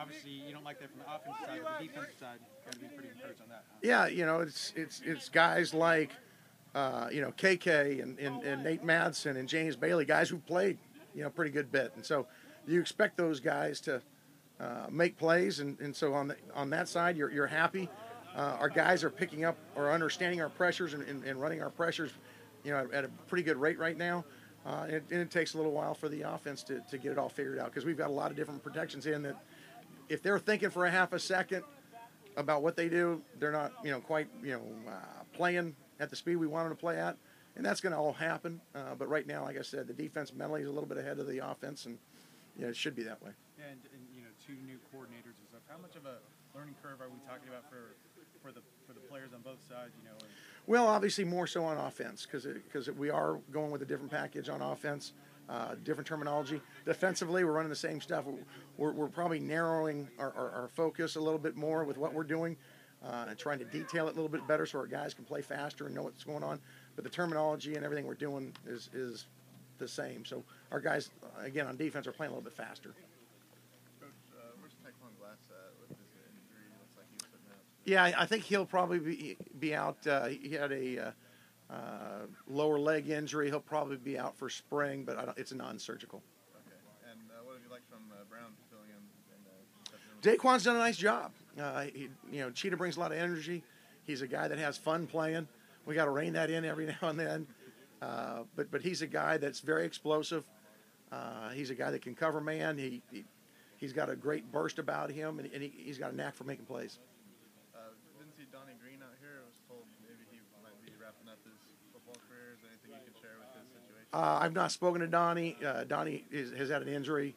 Obviously, 0.00 0.32
you 0.32 0.52
don't 0.52 0.64
like 0.64 0.80
that 0.80 0.90
from 0.90 1.00
the 1.00 1.06
offensive 1.06 1.46
side, 1.46 1.60
but 1.62 1.78
the 1.78 1.86
defensive 1.86 2.18
side, 2.18 2.38
got 2.64 2.72
to 2.74 2.78
be 2.80 2.86
pretty 2.86 3.08
encouraged 3.14 3.40
on 3.40 3.48
that. 3.48 3.62
Huh? 3.70 3.78
Yeah, 3.82 4.06
you 4.08 4.26
know, 4.26 4.40
it's 4.40 4.72
it's 4.76 5.00
it's 5.04 5.28
guys 5.28 5.72
like. 5.72 6.10
Uh, 6.74 7.08
you 7.10 7.22
know, 7.22 7.32
KK 7.38 8.02
and, 8.02 8.18
and, 8.18 8.42
and 8.42 8.62
Nate 8.62 8.84
Madsen 8.84 9.38
and 9.38 9.48
James 9.48 9.76
Bailey, 9.76 10.04
guys 10.04 10.28
who 10.28 10.36
played, 10.36 10.76
you 11.14 11.22
know, 11.22 11.30
pretty 11.30 11.50
good 11.50 11.72
bit. 11.72 11.90
And 11.96 12.04
so 12.04 12.26
you 12.66 12.78
expect 12.82 13.16
those 13.16 13.40
guys 13.40 13.80
to 13.82 14.02
uh, 14.60 14.86
make 14.90 15.16
plays. 15.16 15.60
And, 15.60 15.80
and 15.80 15.96
so 15.96 16.12
on, 16.12 16.28
the, 16.28 16.36
on 16.54 16.68
that 16.70 16.86
side, 16.86 17.16
you're, 17.16 17.30
you're 17.30 17.46
happy. 17.46 17.88
Uh, 18.36 18.58
our 18.60 18.68
guys 18.68 19.02
are 19.04 19.08
picking 19.08 19.46
up 19.46 19.56
or 19.74 19.90
understanding 19.90 20.42
our 20.42 20.50
pressures 20.50 20.92
and, 20.92 21.02
and, 21.04 21.24
and 21.24 21.40
running 21.40 21.62
our 21.62 21.70
pressures, 21.70 22.10
you 22.62 22.72
know, 22.72 22.86
at 22.92 23.04
a 23.04 23.08
pretty 23.26 23.42
good 23.42 23.56
rate 23.56 23.78
right 23.78 23.96
now. 23.96 24.22
Uh, 24.66 24.84
and, 24.84 25.02
and, 25.12 25.20
it 25.20 25.30
takes 25.30 25.54
a 25.54 25.56
little 25.56 25.70
while 25.70 25.94
for 25.94 26.08
the 26.08 26.22
offense 26.22 26.64
to, 26.64 26.80
to 26.90 26.98
get 26.98 27.12
it 27.12 27.18
all 27.18 27.28
figured 27.28 27.58
out 27.58 27.66
because 27.66 27.84
we've 27.84 27.96
got 27.96 28.10
a 28.10 28.12
lot 28.12 28.32
of 28.32 28.36
different 28.36 28.60
protections 28.64 29.06
in 29.06 29.22
that 29.22 29.36
if 30.08 30.22
they're 30.22 30.40
thinking 30.40 30.70
for 30.70 30.86
a 30.86 30.90
half 30.90 31.12
a 31.12 31.20
second 31.20 31.62
about 32.36 32.62
what 32.62 32.74
they 32.74 32.88
do, 32.88 33.22
they're 33.38 33.52
not, 33.52 33.72
you 33.84 33.92
know, 33.92 34.00
quite, 34.00 34.26
you 34.42 34.52
know, 34.52 34.62
uh, 34.90 35.22
playing 35.32 35.76
at 36.00 36.10
the 36.10 36.16
speed 36.16 36.36
we 36.36 36.48
want 36.48 36.68
them 36.68 36.76
to 36.76 36.80
play 36.80 36.98
at. 36.98 37.16
And 37.54 37.64
that's 37.64 37.80
going 37.80 37.92
to 37.92 37.98
all 37.98 38.12
happen. 38.12 38.60
Uh, 38.74 38.94
but 38.98 39.08
right 39.08 39.26
now, 39.26 39.44
like 39.44 39.56
I 39.56 39.62
said, 39.62 39.86
the 39.86 39.94
defense 39.94 40.34
mentally 40.34 40.62
is 40.62 40.68
a 40.68 40.72
little 40.72 40.88
bit 40.88 40.98
ahead 40.98 41.18
of 41.18 41.26
the 41.26 41.38
offense, 41.38 41.86
and 41.86 41.96
you 42.58 42.64
know, 42.64 42.68
it 42.68 42.76
should 42.76 42.94
be 42.94 43.02
that 43.04 43.22
way. 43.22 43.30
And, 43.56 43.80
and 43.94 44.02
you 44.12 44.20
know, 44.20 44.28
two 44.44 44.52
new 44.66 44.76
coordinators 44.92 45.38
and 45.40 45.46
stuff. 45.48 45.62
How 45.68 45.78
much 45.80 45.96
of 45.96 46.04
a 46.04 46.18
learning 46.58 46.74
curve 46.82 47.00
are 47.00 47.08
we 47.08 47.16
talking 47.24 47.48
about 47.48 47.64
for 47.70 47.96
for 48.42 48.52
the 48.52 48.60
for 48.86 48.92
the 48.92 49.00
players 49.08 49.32
on 49.32 49.40
both 49.40 49.62
sides? 49.70 49.94
You 50.02 50.10
know. 50.10 50.18
And- 50.20 50.45
well, 50.66 50.86
obviously 50.88 51.24
more 51.24 51.46
so 51.46 51.64
on 51.64 51.76
offense 51.76 52.26
because 52.26 52.44
because 52.44 52.90
we 52.90 53.10
are 53.10 53.38
going 53.52 53.70
with 53.70 53.82
a 53.82 53.86
different 53.86 54.10
package 54.10 54.48
on 54.48 54.60
offense, 54.62 55.12
uh, 55.48 55.74
different 55.84 56.06
terminology. 56.06 56.60
Defensively, 56.84 57.44
we're 57.44 57.52
running 57.52 57.70
the 57.70 57.76
same 57.76 58.00
stuff. 58.00 58.24
We're, 58.76 58.92
we're 58.92 59.08
probably 59.08 59.38
narrowing 59.40 60.08
our, 60.18 60.32
our, 60.36 60.50
our, 60.50 60.68
focus 60.68 61.16
a 61.16 61.20
little 61.20 61.38
bit 61.38 61.56
more 61.56 61.84
with 61.84 61.98
what 61.98 62.12
we're 62.12 62.24
doing. 62.24 62.56
uh, 63.04 63.26
and 63.28 63.38
trying 63.38 63.58
to 63.58 63.64
detail 63.66 64.08
it 64.08 64.12
a 64.12 64.14
little 64.14 64.28
bit 64.28 64.46
better 64.48 64.66
so 64.66 64.78
our 64.78 64.86
guys 64.86 65.14
can 65.14 65.24
play 65.24 65.42
faster 65.42 65.86
and 65.86 65.94
know 65.94 66.02
what's 66.02 66.24
going 66.24 66.42
on. 66.42 66.58
But 66.94 67.04
the 67.04 67.10
terminology 67.10 67.74
and 67.76 67.84
everything 67.84 68.06
we're 68.06 68.14
doing 68.14 68.52
is 68.66 68.90
is 68.92 69.26
the 69.78 69.86
same. 69.88 70.24
So 70.24 70.42
our 70.72 70.80
guys, 70.80 71.10
uh, 71.22 71.44
again, 71.44 71.66
on 71.66 71.76
defense, 71.76 72.06
are 72.06 72.12
playing 72.12 72.32
a 72.32 72.34
little 72.34 72.48
bit 72.48 72.56
faster. 72.56 72.94
Coach, 74.00 74.08
uh, 74.32 74.56
where's 74.60 74.72
Tyquan 74.80 75.12
Glass 75.20 75.36
at 75.50 75.76
with 75.80 75.90
his 75.90 76.08
injury? 76.16 76.64
Looks 76.80 76.96
like 76.96 77.06
he's 77.12 77.22
sitting 77.28 77.52
out. 77.52 77.60
Yeah, 77.86 78.12
I, 78.18 78.26
think 78.26 78.42
he'll 78.42 78.66
probably 78.66 78.98
be 78.98 79.36
be 79.58 79.74
out. 79.74 80.04
Uh, 80.06 80.26
he 80.26 80.50
had 80.50 80.72
a 80.72 80.98
uh, 80.98 81.10
uh, 81.72 82.26
lower 82.48 82.78
leg 82.78 83.08
injury. 83.08 83.48
He'll 83.48 83.60
probably 83.60 83.96
be 83.96 84.18
out 84.18 84.36
for 84.36 84.50
spring, 84.50 85.04
but 85.04 85.16
I 85.16 85.24
don't, 85.24 85.38
it's 85.38 85.52
a 85.52 85.56
non-surgical. 85.56 86.20
Okay. 86.54 86.76
And 87.10 87.20
uh, 87.30 87.44
what 87.44 87.54
have 87.54 87.62
you 87.64 87.70
liked 87.70 87.88
from 87.88 88.02
uh, 88.12 88.24
Brown 88.28 88.50
filling 88.70 88.90
in? 88.90 89.02
uh, 89.46 90.36
Daquan's 90.36 90.64
done 90.64 90.76
a 90.76 90.80
nice 90.80 90.96
job. 90.96 91.32
Uh, 91.58 91.82
he, 91.82 92.08
you 92.30 92.40
know, 92.40 92.50
Cheetah 92.50 92.76
brings 92.76 92.96
a 92.96 93.00
lot 93.00 93.12
of 93.12 93.18
energy. 93.18 93.62
He's 94.04 94.20
a 94.20 94.26
guy 94.26 94.48
that 94.48 94.58
has 94.58 94.76
fun 94.76 95.06
playing. 95.06 95.48
We 95.86 95.94
got 95.94 96.06
to 96.06 96.10
rein 96.10 96.32
that 96.34 96.50
in 96.50 96.64
every 96.64 96.86
now 97.02 97.08
and 97.08 97.18
then. 97.18 97.46
Uh, 98.02 98.42
but 98.54 98.70
but 98.70 98.82
he's 98.82 99.00
a 99.00 99.06
guy 99.06 99.38
that's 99.38 99.60
very 99.60 99.86
explosive. 99.86 100.44
Uh, 101.10 101.50
he's 101.50 101.70
a 101.70 101.74
guy 101.74 101.90
that 101.90 102.02
can 102.02 102.14
cover 102.14 102.40
man. 102.40 102.76
He, 102.76 103.02
he 103.10 103.24
he's 103.78 103.92
got 103.92 104.10
a 104.10 104.16
great 104.16 104.50
burst 104.52 104.78
about 104.78 105.10
him, 105.10 105.38
and, 105.38 105.48
and 105.52 105.62
he, 105.62 105.72
he's 105.74 105.96
got 105.96 106.12
a 106.12 106.16
knack 106.16 106.34
for 106.34 106.44
making 106.44 106.66
plays. 106.66 106.98
Uh, 107.74 107.88
didn't 108.18 108.36
see 108.36 108.44
Donnie 108.52 108.76
Green 108.82 109.00
out 109.00 109.16
here. 109.20 109.40
I 109.40 109.46
was 109.48 109.56
told 109.64 109.88
maybe 110.04 110.28
he 110.28 110.40
might 110.60 110.76
be 110.84 110.92
wrapping 111.00 111.28
up 111.28 111.40
his 111.48 111.56
football 111.92 112.20
career. 112.28 112.52
Is 112.52 112.60
there 112.60 112.75
anything 112.88 113.06
you 113.06 113.12
can 113.12 113.20
share 113.20 113.36
with 113.38 113.48
his 113.54 113.68
situation? 113.72 114.06
Uh, 114.12 114.38
I've 114.40 114.54
not 114.54 114.72
spoken 114.72 115.00
to 115.00 115.06
Donnie. 115.06 115.56
Uh, 115.64 115.84
Donnie 115.84 116.24
is, 116.30 116.52
has 116.52 116.70
had 116.70 116.82
an 116.82 116.88
injury, 116.88 117.34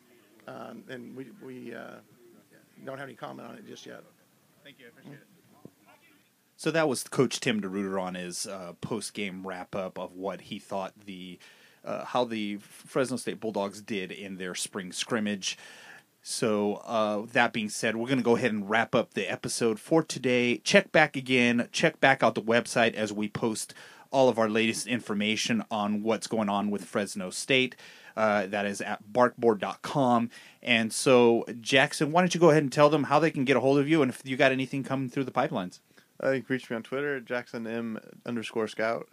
um, 0.47 0.83
and 0.89 1.15
we 1.15 1.27
we 1.43 1.75
uh, 1.75 1.95
don't 2.85 2.97
have 2.97 3.07
any 3.07 3.15
comment 3.15 3.47
on 3.47 3.55
it 3.55 3.67
just 3.67 3.85
yet. 3.85 4.03
Thank 4.63 4.79
you. 4.79 4.85
I 4.85 4.89
appreciate 4.89 5.13
it. 5.13 5.27
So 6.55 6.71
that 6.71 6.89
was 6.89 7.03
Coach 7.03 7.39
Tim 7.39 7.61
DeRuyter 7.61 8.01
on 8.01 8.15
his 8.15 8.45
uh, 8.45 8.73
post 8.81 9.13
game 9.13 9.47
wrap 9.47 9.75
up 9.75 9.97
of 9.97 10.13
what 10.13 10.41
he 10.41 10.59
thought 10.59 10.93
the 11.05 11.39
uh, 11.85 12.03
how 12.03 12.25
the 12.25 12.57
Fresno 12.57 13.15
State 13.15 13.39
Bulldogs 13.39 13.81
did 13.81 14.11
in 14.11 14.37
their 14.37 14.53
spring 14.53 14.91
scrimmage. 14.91 15.57
So 16.21 16.75
uh, 16.85 17.23
that 17.31 17.53
being 17.53 17.69
said, 17.69 17.95
we're 17.95 18.07
going 18.07 18.17
to 18.17 18.25
go 18.25 18.35
ahead 18.35 18.51
and 18.51 18.69
wrap 18.69 18.93
up 18.93 19.13
the 19.13 19.31
episode 19.31 19.79
for 19.79 20.03
today. 20.03 20.57
Check 20.57 20.91
back 20.91 21.15
again. 21.15 21.69
Check 21.71 22.01
back 22.01 22.21
out 22.21 22.35
the 22.35 22.41
website 22.41 22.93
as 22.93 23.13
we 23.13 23.29
post 23.29 23.73
all 24.11 24.29
of 24.29 24.39
our 24.39 24.49
latest 24.49 24.87
information 24.87 25.63
on 25.69 26.03
what's 26.03 26.27
going 26.27 26.49
on 26.49 26.71
with 26.71 26.85
Fresno 26.85 27.29
State. 27.29 27.75
Uh, 28.17 28.47
that 28.47 28.65
is 28.65 28.81
at 28.81 29.01
barkboard.com. 29.11 30.29
And 30.61 30.91
so, 30.91 31.45
Jackson, 31.61 32.11
why 32.11 32.21
don't 32.21 32.33
you 32.33 32.39
go 32.39 32.49
ahead 32.49 32.63
and 32.63 32.71
tell 32.71 32.89
them 32.89 33.05
how 33.05 33.19
they 33.19 33.31
can 33.31 33.45
get 33.45 33.55
a 33.55 33.61
hold 33.61 33.79
of 33.79 33.87
you 33.87 34.01
and 34.01 34.11
if 34.11 34.21
you 34.25 34.35
got 34.35 34.51
anything 34.51 34.83
coming 34.83 35.09
through 35.09 35.23
the 35.23 35.31
pipelines? 35.31 35.79
Uh, 36.21 36.31
you 36.31 36.41
can 36.41 36.53
reach 36.53 36.69
me 36.69 36.75
on 36.75 36.83
Twitter, 36.83 37.19
Jackson 37.21 37.99
underscore 38.25 38.67
Scout. 38.67 39.07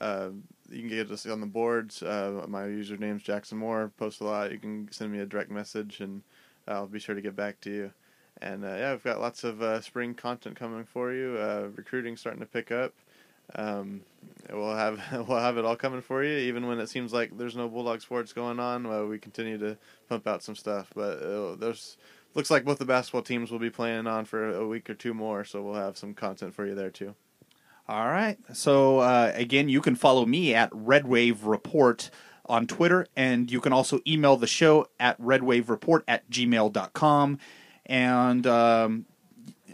Uh, 0.00 0.30
you 0.70 0.80
can 0.80 0.88
get 0.88 1.10
us 1.10 1.26
on 1.26 1.40
the 1.40 1.46
boards. 1.46 2.02
Uh, 2.02 2.44
my 2.48 2.62
username's 2.62 3.22
Jackson 3.22 3.58
Moore. 3.58 3.90
Post 3.96 4.20
a 4.20 4.24
lot. 4.24 4.52
You 4.52 4.58
can 4.58 4.88
send 4.90 5.12
me 5.12 5.18
a 5.20 5.26
direct 5.26 5.50
message, 5.50 6.00
and 6.00 6.22
I'll 6.66 6.86
be 6.86 6.98
sure 6.98 7.14
to 7.14 7.20
get 7.20 7.36
back 7.36 7.60
to 7.62 7.70
you. 7.70 7.92
And 8.40 8.64
uh, 8.64 8.68
yeah, 8.68 8.92
we've 8.92 9.02
got 9.02 9.20
lots 9.20 9.44
of 9.44 9.62
uh, 9.62 9.80
spring 9.80 10.14
content 10.14 10.56
coming 10.56 10.84
for 10.84 11.12
you. 11.12 11.36
Uh, 11.38 11.68
recruiting 11.74 12.16
starting 12.16 12.40
to 12.40 12.46
pick 12.46 12.70
up. 12.70 12.92
Um, 13.54 14.02
we'll 14.50 14.76
have 14.76 15.00
we'll 15.28 15.38
have 15.38 15.58
it 15.58 15.64
all 15.64 15.76
coming 15.76 16.00
for 16.00 16.22
you, 16.22 16.36
even 16.38 16.66
when 16.66 16.78
it 16.78 16.88
seems 16.88 17.12
like 17.12 17.36
there's 17.36 17.56
no 17.56 17.68
Bulldog 17.68 18.00
sports 18.00 18.32
going 18.32 18.60
on. 18.60 18.88
Well, 18.88 19.06
we 19.06 19.18
continue 19.18 19.58
to 19.58 19.76
pump 20.08 20.26
out 20.26 20.42
some 20.42 20.56
stuff, 20.56 20.90
but 20.94 21.22
uh, 21.22 21.54
there's 21.56 21.96
looks 22.34 22.50
like 22.50 22.64
both 22.64 22.78
the 22.78 22.84
basketball 22.84 23.22
teams 23.22 23.50
will 23.50 23.58
be 23.58 23.70
playing 23.70 24.06
on 24.06 24.24
for 24.24 24.50
a 24.50 24.66
week 24.66 24.88
or 24.88 24.94
two 24.94 25.14
more, 25.14 25.44
so 25.44 25.62
we'll 25.62 25.74
have 25.74 25.96
some 25.96 26.14
content 26.14 26.54
for 26.54 26.66
you 26.66 26.74
there 26.74 26.90
too. 26.90 27.14
All 27.88 28.08
right. 28.08 28.36
So 28.52 28.98
uh, 28.98 29.32
again, 29.34 29.68
you 29.68 29.80
can 29.80 29.96
follow 29.96 30.26
me 30.26 30.54
at 30.54 30.68
Red 30.72 31.06
Wave 31.06 31.44
Report 31.44 32.10
on 32.44 32.66
Twitter, 32.66 33.06
and 33.16 33.50
you 33.50 33.60
can 33.60 33.72
also 33.72 34.00
email 34.06 34.36
the 34.36 34.46
show 34.46 34.86
at 35.00 35.20
redwavereport 35.20 36.02
at 36.06 36.28
gmail.com. 36.30 37.38
And 37.86 38.46
um, 38.46 39.06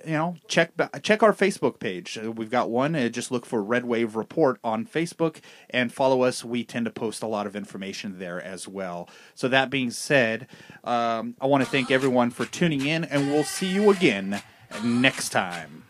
you 0.06 0.12
know, 0.12 0.36
check 0.48 0.72
check 1.02 1.22
our 1.22 1.32
Facebook 1.32 1.78
page. 1.78 2.18
Uh, 2.22 2.32
We've 2.32 2.50
got 2.50 2.70
one. 2.70 2.94
Uh, 2.94 3.08
just 3.08 3.30
look 3.30 3.46
for 3.46 3.62
Red 3.62 3.84
Wave 3.84 4.16
Report 4.16 4.58
on 4.62 4.86
Facebook 4.86 5.38
and 5.70 5.92
follow 5.92 6.22
us. 6.22 6.44
We 6.44 6.64
tend 6.64 6.86
to 6.86 6.90
post 6.90 7.22
a 7.22 7.26
lot 7.26 7.46
of 7.46 7.56
information 7.56 8.18
there 8.18 8.42
as 8.42 8.68
well. 8.68 9.08
So 9.34 9.48
that 9.48 9.70
being 9.70 9.90
said, 9.90 10.46
um, 10.84 11.36
I 11.40 11.46
want 11.46 11.64
to 11.64 11.70
thank 11.70 11.90
everyone 11.90 12.30
for 12.30 12.44
tuning 12.44 12.86
in, 12.86 13.04
and 13.04 13.30
we'll 13.30 13.44
see 13.44 13.68
you 13.68 13.90
again 13.90 14.42
next 14.82 15.30
time. 15.30 15.84